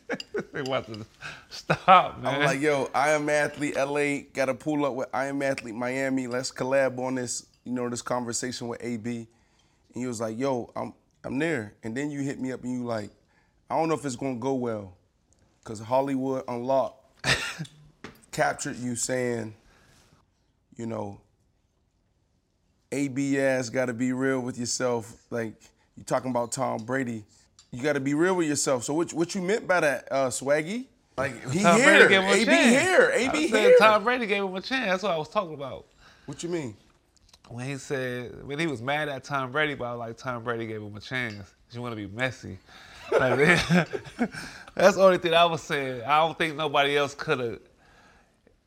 [0.53, 1.05] they about to
[1.49, 2.35] stop, man.
[2.35, 4.21] I'm like, yo, I am athlete LA.
[4.33, 6.27] Got to pull up with I am athlete Miami.
[6.27, 7.47] Let's collab on this.
[7.65, 9.17] You know, this conversation with AB.
[9.17, 9.27] And
[9.95, 11.75] he was like, yo, I'm I'm there.
[11.83, 13.11] And then you hit me up and you like,
[13.69, 14.97] I don't know if it's gonna go well,
[15.65, 17.27] cause Hollywood Unlocked
[18.33, 19.55] captured you saying,
[20.77, 21.21] you know,
[22.93, 25.13] AB ass got to be real with yourself.
[25.31, 25.55] Like
[25.97, 27.25] you talking about Tom Brady,
[27.71, 28.85] you got to be real with yourself.
[28.85, 30.87] So what what you meant by that, uh, Swaggy?
[31.17, 32.87] Like he Tom here, Brady gave him a AB chance.
[32.87, 33.77] here, AB here.
[33.79, 34.87] Tom Brady gave him a chance.
[34.87, 35.87] That's what I was talking about.
[36.27, 36.77] What you mean?
[37.49, 40.45] When he said when he was mad at Tom Brady, but I was like Tom
[40.45, 41.55] Brady gave him a chance.
[41.73, 42.59] You want to be messy.
[43.11, 43.39] Like,
[44.75, 46.03] that's the only thing I was saying.
[46.03, 47.59] I don't think nobody else could have.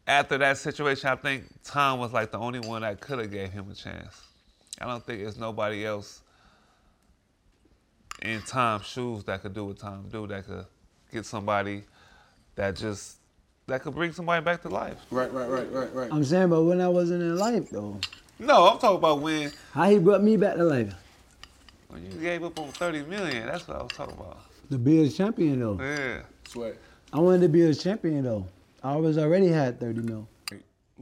[0.07, 3.51] After that situation, I think Tom was like the only one that could have gave
[3.51, 4.21] him a chance.
[4.79, 6.21] I don't think there's nobody else
[8.21, 10.27] in Tom's shoes that could do what Tom do.
[10.27, 10.65] That could
[11.11, 11.83] get somebody
[12.55, 13.17] that just
[13.67, 14.97] that could bring somebody back to life.
[15.11, 16.09] Right, right, right, right, right.
[16.11, 17.99] I'm saying, but when I wasn't in life, though,
[18.39, 20.93] No, I'm talking about when how he brought me back to life?
[21.87, 23.45] when you gave up on 30 million.
[23.47, 24.39] That's what I was talking about.
[24.71, 25.77] To be a champion, though.
[25.81, 26.21] Yeah.
[26.47, 26.77] Sweat.
[27.11, 28.45] I wanted to be a champion, though.
[28.81, 30.27] I was already had 30 mil.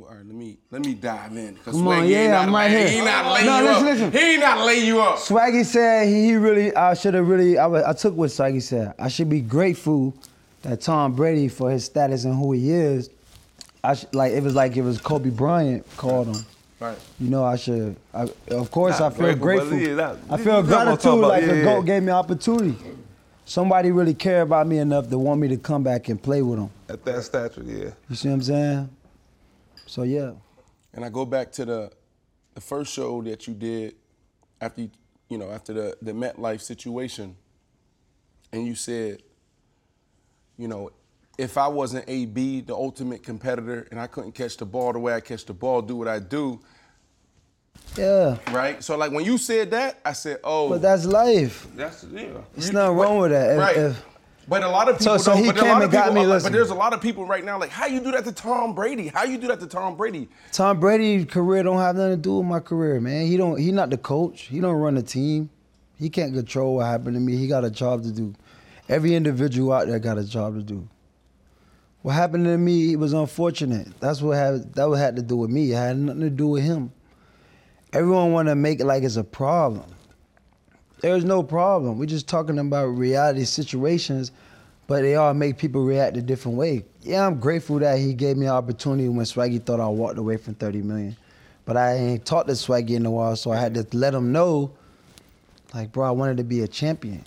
[0.02, 1.56] All right, let me let me dive in.
[1.66, 2.88] Come on, Swaggy ain't yeah, not I'm right here.
[2.90, 3.84] He not laying no, you listen, up.
[3.84, 4.12] listen.
[4.12, 5.18] He ain't not laying you up.
[5.18, 8.94] Swaggy said he, he really, I should have really, I, I took what Swaggy said.
[8.98, 10.14] I should be grateful
[10.62, 13.10] that Tom Brady, for his status and who he is,
[13.84, 16.46] I sh- like it was like it was Kobe Bryant called him.
[16.80, 16.98] Right.
[17.20, 17.98] You know, I should.
[18.14, 19.78] I, of course, Not I feel grateful, grateful.
[19.80, 21.86] yeah, that- I feel you know what I'm gratitude like the yeah, GOAT yeah.
[21.86, 22.78] gave me opportunity.
[23.46, 26.58] somebody really care about me enough to want me to come back and play with
[26.60, 26.70] them.
[26.88, 27.90] At that stature, yeah.
[28.10, 28.90] You see what I'm saying?
[29.90, 30.34] So yeah.
[30.94, 31.92] And I go back to the
[32.54, 33.96] the first show that you did
[34.62, 34.92] after you,
[35.30, 37.36] you know after the the MetLife situation,
[38.52, 39.24] and you said,
[40.58, 40.92] you know,
[41.40, 45.12] if I wasn't AB, the ultimate competitor, and I couldn't catch the ball the way
[45.14, 46.60] I catch the ball, do what I do,
[47.98, 48.38] Yeah.
[48.52, 48.84] right?
[48.84, 51.68] So like when you said that, I said, oh, But that's life.
[51.76, 52.42] That's yeah.
[52.56, 53.54] It's nothing wrong with that.
[53.54, 53.78] If- right.
[53.78, 54.06] if-
[54.50, 55.44] But a lot of people so don't.
[55.44, 57.46] he but came and got people, me, uh, But there's a lot of people right
[57.46, 59.08] now like, how you do that to Tom Brady?
[59.08, 60.28] How you do that to Tom Brady?
[60.52, 63.28] Tom Brady's career don't have nothing to do with my career, man.
[63.28, 63.60] He don't.
[63.60, 64.44] He not the coach.
[64.44, 65.52] He don't run the team.
[66.00, 67.36] He can't control what happened to me.
[67.38, 68.34] He got a job to do.
[68.88, 70.88] Every individual out there got a job to do.
[72.02, 74.00] What happened to me was unfortunate.
[74.00, 75.74] That's what had that what had to do with me.
[75.74, 76.92] It had nothing to do with him.
[77.94, 79.94] Everyone want to make it like it's a problem.
[81.02, 81.98] There's no problem.
[81.98, 84.32] We're just talking about reality situations,
[84.88, 86.84] but they all make people react a different way.
[87.02, 90.38] Yeah, I'm grateful that he gave me an opportunity when Swaggy thought I walked away
[90.38, 91.16] from 30 million.
[91.66, 94.32] But I ain't talked to Swaggy in a while, so I had to let him
[94.32, 94.72] know,
[95.74, 97.24] like, bro, I wanted to be a champion.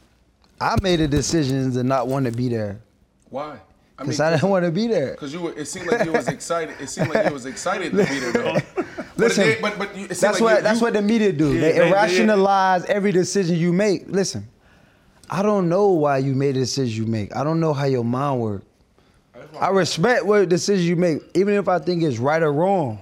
[0.61, 2.81] I made a decision to not want to be there
[3.31, 3.59] Why?
[3.97, 5.12] because I, didn't want to be there.
[5.12, 6.75] Because you, were, it seemed like you was excited.
[6.81, 8.33] It seemed like you was excited to be there.
[8.33, 8.57] Though.
[9.23, 11.53] But Listen, but, but you, that's like what you, that's you- what the media do.
[11.55, 14.05] Yeah, they, they- they- irrationalize every decision you make.
[14.09, 14.47] Listen,
[15.31, 17.35] I don't know why you made the decision you make.
[17.35, 18.64] I don't know how your mind works.
[19.61, 23.01] I respect what decision you make, even if I think it's right or wrong.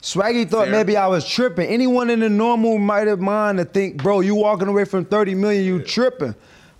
[0.00, 0.72] Swaggy thought Fair.
[0.72, 1.68] maybe I was tripping.
[1.68, 5.34] Anyone in the normal might have mind to think, bro, you walking away from 30
[5.34, 6.34] million, you tripping.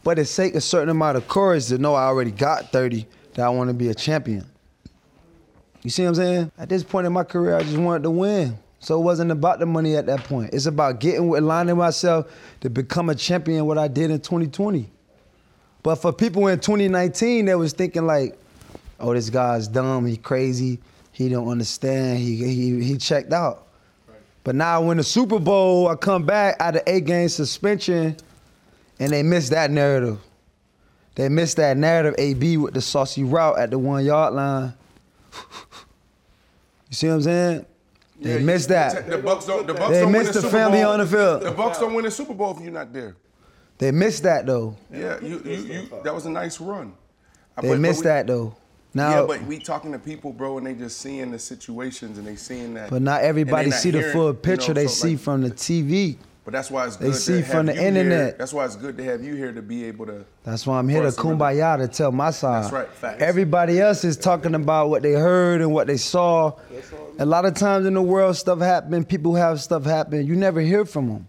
[0.04, 3.44] But it take a certain amount of courage to know I already got 30, that
[3.44, 4.44] I want to be a champion.
[5.88, 6.52] You see what I'm saying?
[6.58, 8.58] At this point in my career, I just wanted to win.
[8.78, 10.52] So it wasn't about the money at that point.
[10.52, 12.30] It's about getting aligning myself
[12.60, 13.64] to become a champion.
[13.64, 14.90] What I did in 2020.
[15.82, 18.38] But for people in 2019 that was thinking like,
[19.00, 20.04] "Oh, this guy's dumb.
[20.04, 20.78] He crazy.
[21.10, 22.18] He don't understand.
[22.18, 23.66] He he he checked out."
[24.44, 28.14] But now when the Super Bowl, I come back out of eight game suspension,
[29.00, 30.18] and they miss that narrative.
[31.14, 32.14] They missed that narrative.
[32.18, 34.74] AB with the saucy route at the one yard line.
[36.88, 37.66] You see what I'm saying?
[38.20, 39.08] They Yeah, missed that.
[39.08, 39.66] The Bucks don't.
[39.66, 40.92] The Bucks They don't win missed the the Super family Bowl.
[40.92, 41.42] on the field.
[41.42, 43.16] The Bucks don't win the Super Bowl if you're not there.
[43.78, 44.76] They missed that though.
[44.92, 46.92] Yeah, you, you, you that was a nice run.
[47.60, 48.56] They but- but missed we- that though.
[48.94, 52.26] Now, yeah, but we talking to people, bro, and they just seeing the situations and
[52.26, 52.88] they seeing that.
[52.88, 54.72] but not everybody see the hearing, full you know, picture.
[54.72, 56.16] they so, see like- from the TV.
[56.48, 57.14] But that's why it's They good.
[57.14, 57.88] see to have from the you here.
[57.88, 58.38] internet.
[58.38, 60.24] That's why it's good to have you here to be able to.
[60.44, 62.62] That's why I'm here to kumbaya to tell my side.
[62.62, 63.20] That's right, facts.
[63.22, 66.52] Everybody else is talking about what they heard and what they saw.
[67.18, 69.04] A lot of times in the world, stuff happen.
[69.04, 70.26] People have stuff happen.
[70.26, 71.26] You never hear from them.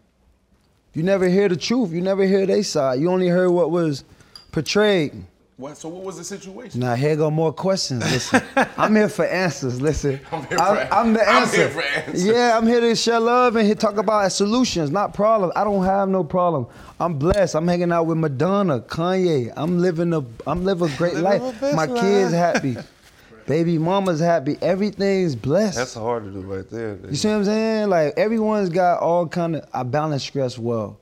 [0.93, 1.91] You never hear the truth.
[1.91, 3.01] You never hear their side.
[3.01, 4.05] You only heard what was
[4.53, 5.25] portrayed.
[5.59, 5.75] What?
[5.77, 6.79] So what was the situation?
[6.79, 8.01] Now here go more questions.
[8.09, 8.41] Listen,
[8.77, 9.81] I'm here for answers.
[9.81, 11.57] Listen, I'm here I'm, for- I'm the I'm answer.
[11.57, 12.25] here for answers.
[12.25, 15.51] Yeah, I'm here to share love and here talk about solutions, not problems.
[15.57, 16.67] I don't have no problem.
[16.97, 17.55] I'm blessed.
[17.55, 19.51] I'm hanging out with Madonna, Kanye.
[19.57, 21.59] I'm living a I'm living a great Living life.
[21.59, 22.01] the My life.
[22.01, 22.77] kids happy.
[23.45, 24.57] Baby mama's happy.
[24.61, 25.75] Everything's blessed.
[25.75, 26.97] That's hard to do right there.
[27.09, 27.89] You see what I'm saying?
[27.89, 29.67] Like everyone's got all kind of.
[29.73, 30.97] I balance stress well.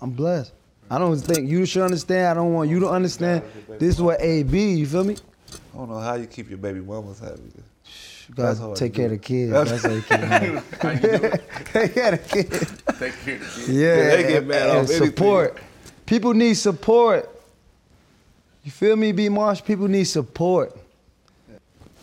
[0.00, 0.52] I'm blessed.
[0.90, 2.26] I don't think you should understand.
[2.26, 3.42] I don't want you to understand.
[3.78, 4.74] This is what AB.
[4.74, 5.16] You feel me?
[5.74, 7.42] I don't know how you keep your baby mamas happy.
[8.28, 9.52] You gotta hard take care of the kids.
[9.52, 11.40] That's how you keep them happy.
[11.72, 12.82] Take care of the kids.
[12.98, 13.68] Take care of the kids.
[13.68, 15.06] Yeah, they get and- mad and off anything.
[15.08, 15.58] support.
[16.06, 17.28] People need support.
[18.64, 19.62] You feel me, B Marsh?
[19.64, 20.76] People need support.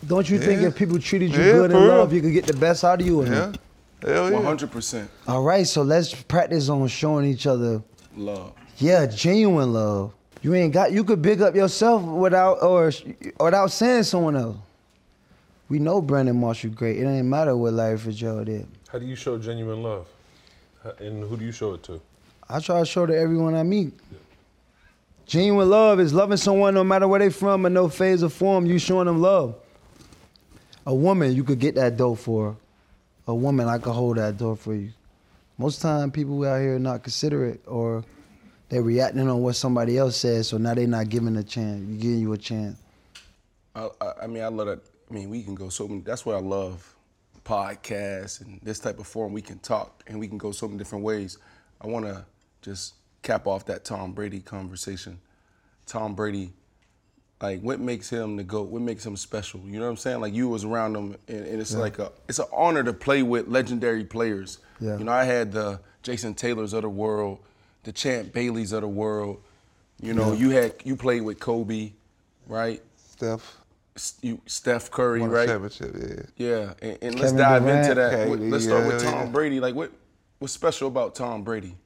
[0.06, 2.46] Don't you think if people treated you Yeah, good for and love, you could get
[2.46, 3.20] the best out of you?
[3.22, 3.30] Or Yeah.
[3.30, 3.58] not?
[4.02, 4.34] Hell yeah.
[4.36, 7.82] One hundred percent All right, so let's practice on showing each other,
[8.16, 8.52] love.
[8.78, 10.12] Yeah, genuine love.
[10.42, 10.92] You ain't got.
[10.92, 12.92] You could big up yourself without or
[13.40, 14.56] without saying someone else.
[15.68, 16.98] We know Brandon Marshall great.
[16.98, 18.68] It ain't matter what Larry Fitzgerald did.
[18.88, 20.06] How do you show genuine love?
[20.98, 22.00] And who do you show it to?
[22.48, 23.92] I try to show it to everyone I meet.
[25.26, 28.64] Genuine love is loving someone no matter where they from and no phase or form,
[28.66, 29.56] you showing them love.
[30.86, 32.56] A woman, you could get that door for.
[33.26, 34.92] A woman, I could hold that door for you.
[35.58, 38.04] Most time people out here are not considerate or
[38.68, 41.80] they reacting on what somebody else says, so now they're not giving a chance.
[41.88, 42.78] You giving you a chance.
[43.74, 44.80] I, I, I mean, I love that.
[45.10, 46.00] I mean, we can go so many.
[46.00, 46.94] That's what I love
[47.44, 49.32] podcasts and this type of forum.
[49.32, 51.38] We can talk and we can go so many different ways.
[51.80, 52.24] I want to
[52.62, 55.18] just cap off that Tom Brady conversation.
[55.86, 56.52] Tom Brady,
[57.40, 58.68] like, what makes him the goat?
[58.70, 59.60] What makes him special?
[59.64, 60.20] You know what I'm saying?
[60.20, 61.78] Like, you was around him, and, and it's Yeah.
[61.78, 64.58] like a, it's an honor to play with legendary players.
[64.80, 64.98] Yeah.
[64.98, 67.38] You know, I had the Jason Taylors of the world,
[67.86, 69.40] the Champ Baileys of the world,
[70.02, 70.38] You know, Yeah.
[70.38, 71.92] you had you played with Kobe,
[72.46, 72.82] right?
[73.12, 73.56] Steph.
[74.20, 75.48] You Steph Curry, Won a right?
[75.48, 75.96] championship,
[76.36, 76.46] yeah.
[76.46, 78.28] Yeah, and, and let's Kevin dive into that.
[78.28, 79.32] KD, let's start with Tom yeah.
[79.32, 79.58] Brady.
[79.60, 79.90] Like, what
[80.38, 81.76] what's special about Tom Brady?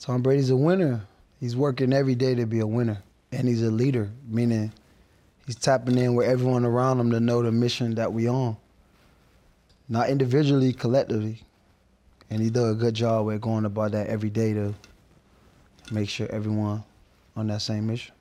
[0.00, 1.02] Tom Brady's a winner.
[1.38, 3.00] He's working every day to be a winner,
[3.30, 4.72] and he's a leader, meaning
[5.46, 8.56] he's tapping in with everyone around him to know the mission that we on.
[9.88, 11.42] Not individually, collectively,
[12.28, 14.74] and he does a good job with going about that every day to
[15.92, 16.82] make sure everyone
[17.36, 18.14] on that same mission.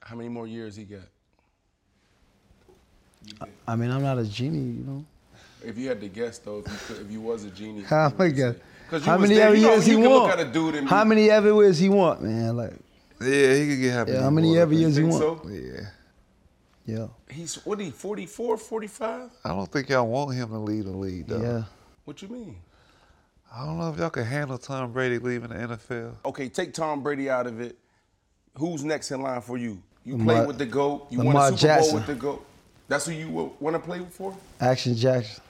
[0.00, 1.00] How many more years he got?
[3.66, 5.04] I mean, I'm not a genie, you know.
[5.64, 8.12] If you had to guess though, if you could, if you was a genie, How
[8.18, 8.56] many, guys-
[8.90, 10.40] 'Cause you how many there, ever you know, years he can look want?
[10.40, 12.56] at a dude and how many ever years he want, man?
[12.56, 12.74] Like,
[13.20, 14.12] Yeah, he could get happy.
[14.12, 15.14] yeah, how many ever years he want?
[15.22, 15.48] so?
[15.48, 15.86] Yeah.
[16.84, 17.06] Yeah.
[17.30, 17.78] He's what?
[17.78, 19.30] He 44, 45?
[19.44, 21.40] I don't think y'all want him to lead the league, though.
[21.40, 21.62] Yeah.
[22.04, 22.56] What you mean?
[23.54, 26.14] I don't know if y'all can handle Tom Brady leaving the NFL.
[26.24, 27.76] Okay, take Tom Brady out of it.
[28.56, 29.82] Who's next in line for you?
[30.04, 31.06] You Lamar- played with the GOAT.
[31.10, 31.90] You won Lamar a Super Jackson.
[31.90, 32.46] Bowl with the GOAT.
[32.88, 33.28] That's who you
[33.60, 34.34] want to play for?
[34.60, 35.42] Action Jackson.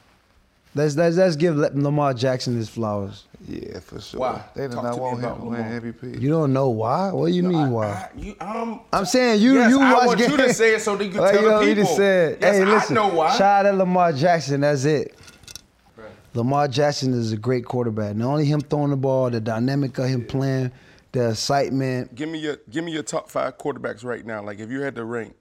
[0.75, 3.25] Let's, let's, let's give Lamar Jackson his flowers.
[3.47, 4.21] Yeah, for sure.
[4.21, 4.43] Why?
[4.55, 5.61] They did Talk not to me want him about to win
[5.93, 6.21] MVP.
[6.21, 7.13] You don't know why?
[7.13, 8.09] What do you mean why?
[8.17, 10.97] You, um, I'm saying you Yes, you I watch want you to say it so
[10.97, 11.97] that you can Oh, tell the know, he just people.
[11.97, 13.37] said, Yes, hey, I listen, know why.
[13.37, 14.61] shout out to Lamar Jackson.
[14.63, 15.15] That's it.
[16.35, 18.17] Lamar Jackson is a great quarterback.
[18.17, 20.73] Not only him throwing the ball, the dynamic of him playing,
[21.13, 22.15] the excitement.
[22.15, 24.43] Give me your give me your top five quarterbacks right now.
[24.43, 25.35] Like if you had to rank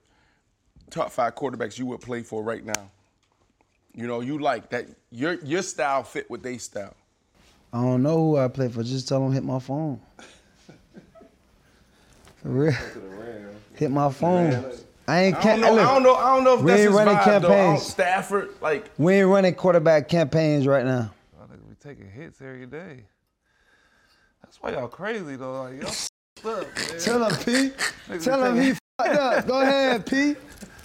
[0.90, 2.90] top five quarterbacks you would play for right now.
[3.94, 6.94] You know, you like that your your style fit with their style.
[7.72, 8.82] I don't know who I play for.
[8.82, 9.98] Just tell them hit my phone.
[12.42, 12.74] For real.
[13.76, 14.72] Hit my phone.
[15.12, 15.66] I ain't I don't know.
[15.82, 16.14] I don't know.
[16.14, 17.48] I don't know if we that's ain't running vibe, though.
[17.48, 17.82] Campaigns.
[17.86, 21.10] Stafford, like We ain't running quarterback campaigns right now.
[21.36, 23.04] Y'all niggas be taking hits every day.
[24.42, 25.64] That's why y'all crazy though.
[25.64, 26.98] Like y'all f***ed up, man.
[27.00, 27.52] Tell him, P.
[28.08, 29.46] Niggas Tell him he fucked up.
[29.46, 30.34] Go ahead, P.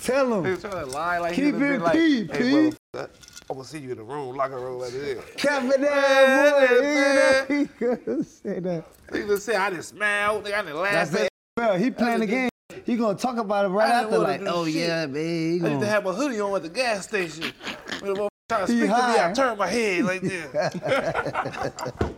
[0.03, 0.43] Tell him.
[0.43, 2.77] Niggas trying to lie like Keep he been it like, P, hey, P.
[2.91, 3.09] brother,
[3.49, 5.23] I'm gonna see you in the room, locker room like this.
[5.37, 7.55] Captain Man, boy.
[7.55, 8.83] He gonna say that.
[9.07, 11.11] Niggas say I just smiled, nigga, I didn't laugh.
[11.11, 11.29] That's it.
[11.55, 12.49] Bro, he playing the game.
[12.85, 14.75] He gonna talk about it right I after, like, oh shit.
[14.75, 15.15] yeah, babe.
[15.15, 17.51] He I used gonna- to have my hoodie on at the gas station.
[17.99, 19.19] When the motherfucker trying to He speak to me.
[19.19, 20.51] I turned my head like this.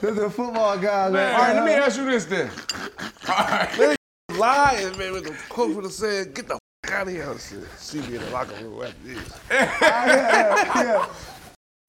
[0.00, 1.34] There's a football guy, man.
[1.34, 2.50] All right, let me ask you this then.
[3.28, 3.68] All right.
[3.70, 5.12] Niggas lying, man.
[5.12, 6.54] With the coach would have said, "Get the
[6.84, 11.06] f- out of here." I said, "See me in the locker room after this." Yeah.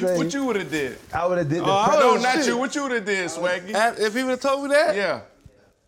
[0.02, 0.98] What you would have did?
[1.14, 1.70] I would have did the.
[1.70, 2.48] Oh, no, not shit.
[2.48, 2.58] you.
[2.58, 3.98] What you would have did, Swaggy?
[3.98, 5.22] If he would have told me that, Yeah.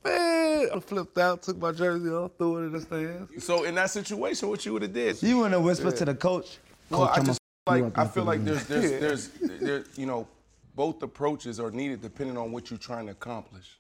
[0.08, 3.43] Man, I flipped out, took my jersey off, threw it in the stands.
[3.43, 5.22] So in that situation, what you would have did?
[5.22, 6.58] You wouldn't have whispered to the coach.
[6.89, 8.45] Well, Coach, I I'ma just like I feel like room.
[8.45, 10.28] there's there's there's there you know
[10.76, 13.78] both approaches are needed depending on what you're trying to accomplish.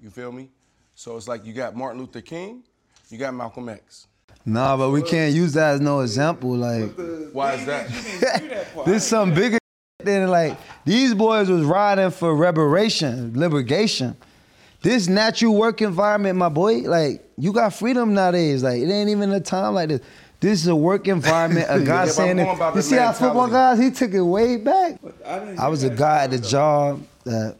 [0.00, 0.48] You feel me?
[0.94, 2.64] So it's like you got Martin Luther King,
[3.10, 4.06] you got Malcolm X.
[4.46, 6.56] Nah, but we can't use that as no example.
[6.56, 6.90] Like,
[7.32, 7.88] Why is that?
[8.86, 9.58] this some bigger
[10.02, 14.16] than like these boys was riding for liberation, liberation.
[14.82, 18.62] This natural work environment, my boy, like you got freedom nowadays.
[18.62, 20.00] Like it ain't even a time like this.
[20.40, 21.66] This is a work environment.
[21.68, 22.74] A guy I'm saying it.
[22.74, 24.98] You see how football guys, he took it way back.
[25.26, 27.56] I was a guy at the job that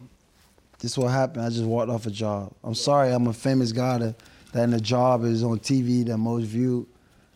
[0.78, 1.44] this what happened.
[1.44, 2.52] I just walked off a job.
[2.64, 4.14] I'm sorry, I'm a famous guy that,
[4.52, 6.86] that in the job is on TV, that most viewed.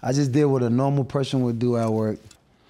[0.02, 2.18] I just did what a normal person would do at work.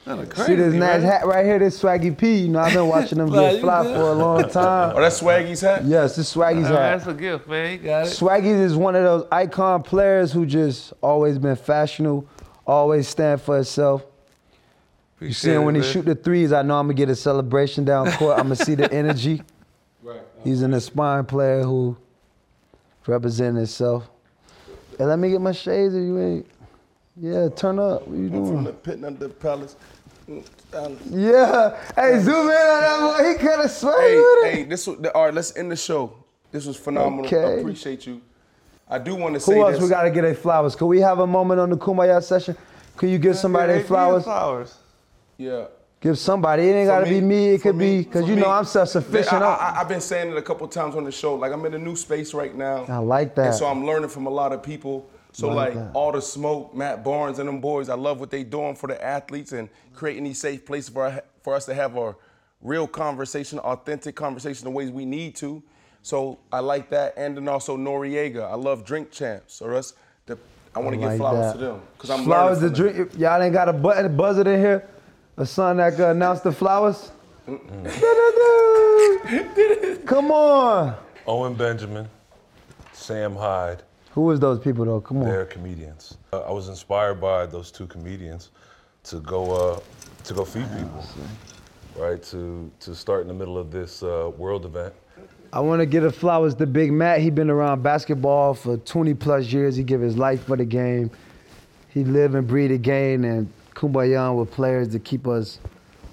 [0.05, 2.41] See this nice hat right here, this Swaggy P.
[2.41, 3.97] You know, I've been watching them Nah, get fly good.
[3.97, 4.93] for a long time.
[4.95, 5.85] Oh, that's Swaggy's hat?
[5.87, 6.99] Yes, this Swaggy's Uh, hat.
[6.99, 7.71] that's a gift, man.
[7.73, 8.11] He got it.
[8.11, 12.27] Swaggy is one of those icon players who just always been fashionable,
[12.67, 14.05] always stand for himself.
[15.21, 15.91] You see it, when he man.
[15.91, 18.37] shoot the threes, I know I'm gonna get a celebration down court.
[18.39, 19.41] I'm gonna see the energy.
[20.03, 20.21] Right.
[20.43, 21.97] He's an aspiring player who
[23.07, 24.11] representing himself.
[24.99, 26.47] Hey, let me get my shades if you ain't.
[27.17, 28.07] Yeah, turn up.
[28.09, 28.45] What you doing?
[28.49, 29.77] I'm from the pit under the palace.
[30.29, 31.77] Um, Yeah.
[31.97, 33.29] Hey, zoom in on that boy.
[33.29, 34.55] He kind of swayed Hey, with it.
[34.55, 35.35] hey, this was all right.
[35.35, 36.13] Let's end the show.
[36.51, 37.25] This was phenomenal.
[37.27, 37.61] I Okay.
[37.61, 38.21] appreciate you.
[38.89, 39.83] I do want to say Who else this.
[39.83, 40.77] we gotta get a flowers?
[40.77, 42.57] Could we have a moment on the Kumbaya session?
[42.97, 44.25] Could you give somebody Hey, their flowers?
[44.25, 44.75] flowers.
[45.37, 45.65] Yeah.
[46.01, 46.69] Give somebody.
[46.69, 47.55] It ain't For gotta be me.
[47.55, 49.43] It for could be because you me, know I'm self-sufficient.
[49.43, 51.35] I, I, I, have been saying it a couple times on the show.
[51.35, 52.85] Like I'm in a new space right now.
[52.89, 53.47] I like that.
[53.47, 55.09] And so I'm learning from a lot of people.
[55.35, 58.45] So Like like, all the smoke, Matt Barnes and them boys, I love what they
[58.45, 61.97] doing for the athletes and creating these safe places for our, for us to have
[61.97, 62.15] a
[62.63, 65.61] real conversation, authentic conversation, the ways we need to.
[66.03, 68.49] So I like that, and then also Noreaga.
[68.49, 69.61] I love Drink Champs.
[69.61, 69.95] or us.
[70.27, 70.39] the
[70.75, 71.59] I want to give flowers that.
[71.59, 72.95] to them because I'm flowers to learning from them.
[73.09, 73.19] drink.
[73.19, 74.89] Y'all ain't got a button buzzer in here.
[75.37, 77.11] A son that can announce the flowers.
[80.07, 80.95] Come on.
[81.27, 82.09] Owen Benjamin,
[82.93, 83.83] Sam Hyde.
[84.15, 85.01] Who was those people though?
[85.01, 85.25] Come on.
[85.25, 86.19] They're comedians.
[86.33, 88.51] Uh, I was inspired by those two comedians
[89.05, 89.81] to go uh,
[90.23, 91.05] to go feed people,
[91.97, 92.23] right?
[92.23, 94.95] To to start in the middle of this uh, world event.
[95.53, 97.19] I want to give the flowers to Big Mac.
[97.19, 99.75] He been around basketball for 20 plus years.
[99.75, 101.11] He give his life for the game.
[101.89, 105.59] He live and breathe the game and kumbaya with players to keep us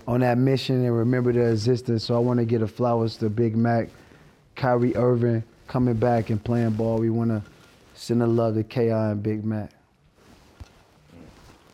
[0.07, 2.03] on that mission and remember their existence.
[2.03, 3.89] So I want to give the flowers to Big Mac,
[4.55, 6.97] Kyrie Irving coming back and playing ball.
[6.97, 7.50] We want to
[8.01, 9.69] send a love to Ki and Big Mac.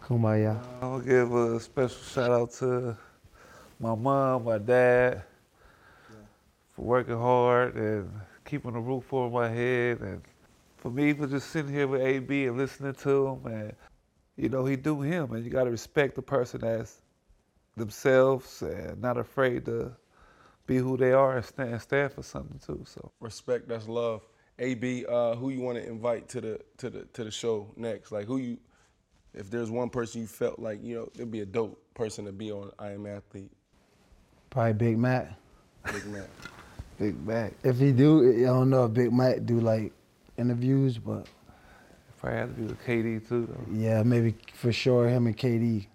[0.03, 0.61] Kumbaya.
[0.81, 2.97] I'm gonna give a special shout out to
[3.79, 5.23] my mom, my dad,
[6.75, 8.11] for working hard and
[8.43, 10.21] keeping the roof over my head, and
[10.75, 13.73] for me for just sitting here with AB and listening to him, and
[14.35, 17.01] you know he do him, and you gotta respect the person as
[17.77, 19.93] themselves and not afraid to
[20.65, 22.83] be who they are and stand, and stand for something too.
[22.85, 24.23] So Respect, that's love.
[24.59, 28.11] AB, uh, who you want to invite to the to the to the show next?
[28.11, 28.57] Like who you,
[29.33, 32.31] if there's one person you felt like you know it'd be a dope person to
[32.31, 33.51] be on I Am Athlete.
[34.49, 35.31] Probably Big Mac.
[35.85, 36.29] Big Mac.
[36.99, 37.53] Big Mac.
[37.63, 39.93] If he do, I don't know if Big Mac do like
[40.37, 41.27] interviews, but
[42.17, 43.45] probably have to be with KD too.
[43.45, 43.79] Though.
[43.79, 45.87] yeah, maybe for sure him and KD.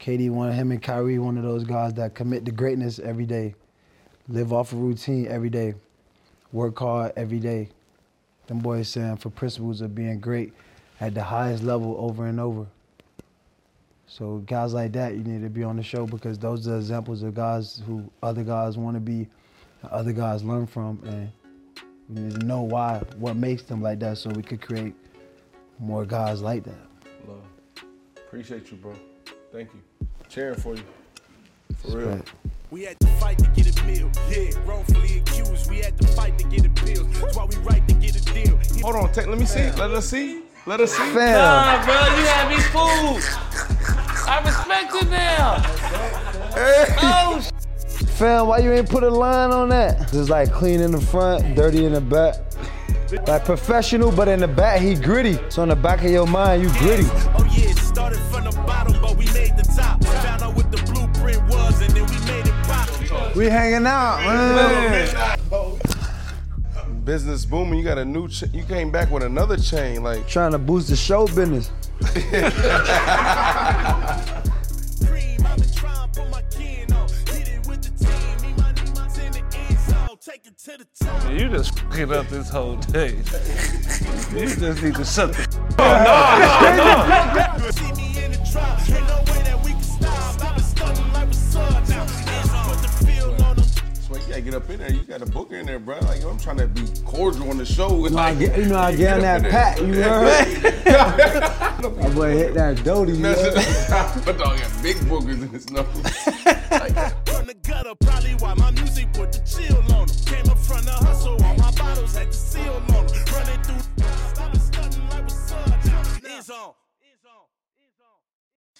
[0.00, 3.54] KD one him and Kyrie one of those guys that commit to greatness every day,
[4.28, 5.74] live off a routine every day,
[6.52, 7.68] work hard every day.
[8.46, 10.52] Them boys saying for principles of being great
[11.00, 12.66] at the highest level over and over.
[14.06, 17.22] So guys like that, you need to be on the show because those are examples
[17.22, 19.28] of guys who other guys want to be,
[19.90, 21.30] other guys learn from, and
[22.08, 24.94] we need to know why, what makes them like that, so we could create
[25.80, 26.78] more guys like that.
[27.26, 27.40] Love.
[28.16, 28.94] Appreciate you, bro.
[29.52, 30.08] Thank you.
[30.28, 30.84] Cheering for you.
[31.78, 32.22] For real.
[32.70, 34.10] We had to fight to get a meal.
[34.30, 35.68] Yeah, wrongfully accused.
[35.68, 37.04] We had to fight to get a bill.
[37.04, 37.86] That's why we right
[38.86, 39.68] Hold on, take, let me see.
[39.72, 40.42] Let us see.
[40.64, 41.12] Let us see.
[41.12, 43.20] Nah, bro, you had me fooled.
[44.28, 45.56] I respect it now.
[47.02, 50.14] Oh, sh- Fam, why you ain't put a line on that?
[50.14, 52.36] It's like clean in the front, dirty in the back.
[53.26, 55.36] Like professional, but in the back he gritty.
[55.48, 57.08] So in the back of your mind, you gritty.
[57.10, 60.00] Oh yeah, it started from the bottom, but we made the top.
[60.04, 63.34] Found out what the blueprint was, and then we made it pop.
[63.34, 65.35] We hanging out, man.
[67.06, 67.78] Business booming.
[67.78, 68.26] You got a new.
[68.26, 70.02] Ch- you came back with another chain.
[70.02, 71.70] Like Trying to boost the show business.
[81.30, 83.14] You just fucking up this whole day.
[84.34, 85.46] You just need to shut the.
[87.72, 89.35] See me in the trap, no
[94.40, 94.92] gotta get up in there.
[94.92, 95.98] You got a booker in there, bro.
[96.00, 98.04] Like I'm trying to be cordial on the show.
[98.04, 99.50] You know, I Like, get, you know, I get on up in that there.
[99.50, 101.52] pat, you heard?
[101.76, 104.24] That boy hit that doty, you That's heard?
[104.24, 105.86] But dog got big boogers in his nose.
[107.26, 110.16] From the gutter, probably why my music put the chill on them.
[110.26, 113.06] Came up from the hustle, all my bottles had the seal on them.
[113.32, 114.04] Running through,
[114.38, 115.84] I've stunning like what's up
[116.48, 116.54] now.
[116.54, 116.74] On.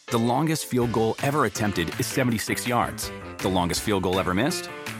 [0.08, 3.10] The longest field goal ever attempted is 76 yards.
[3.38, 4.70] The longest field goal ever missed?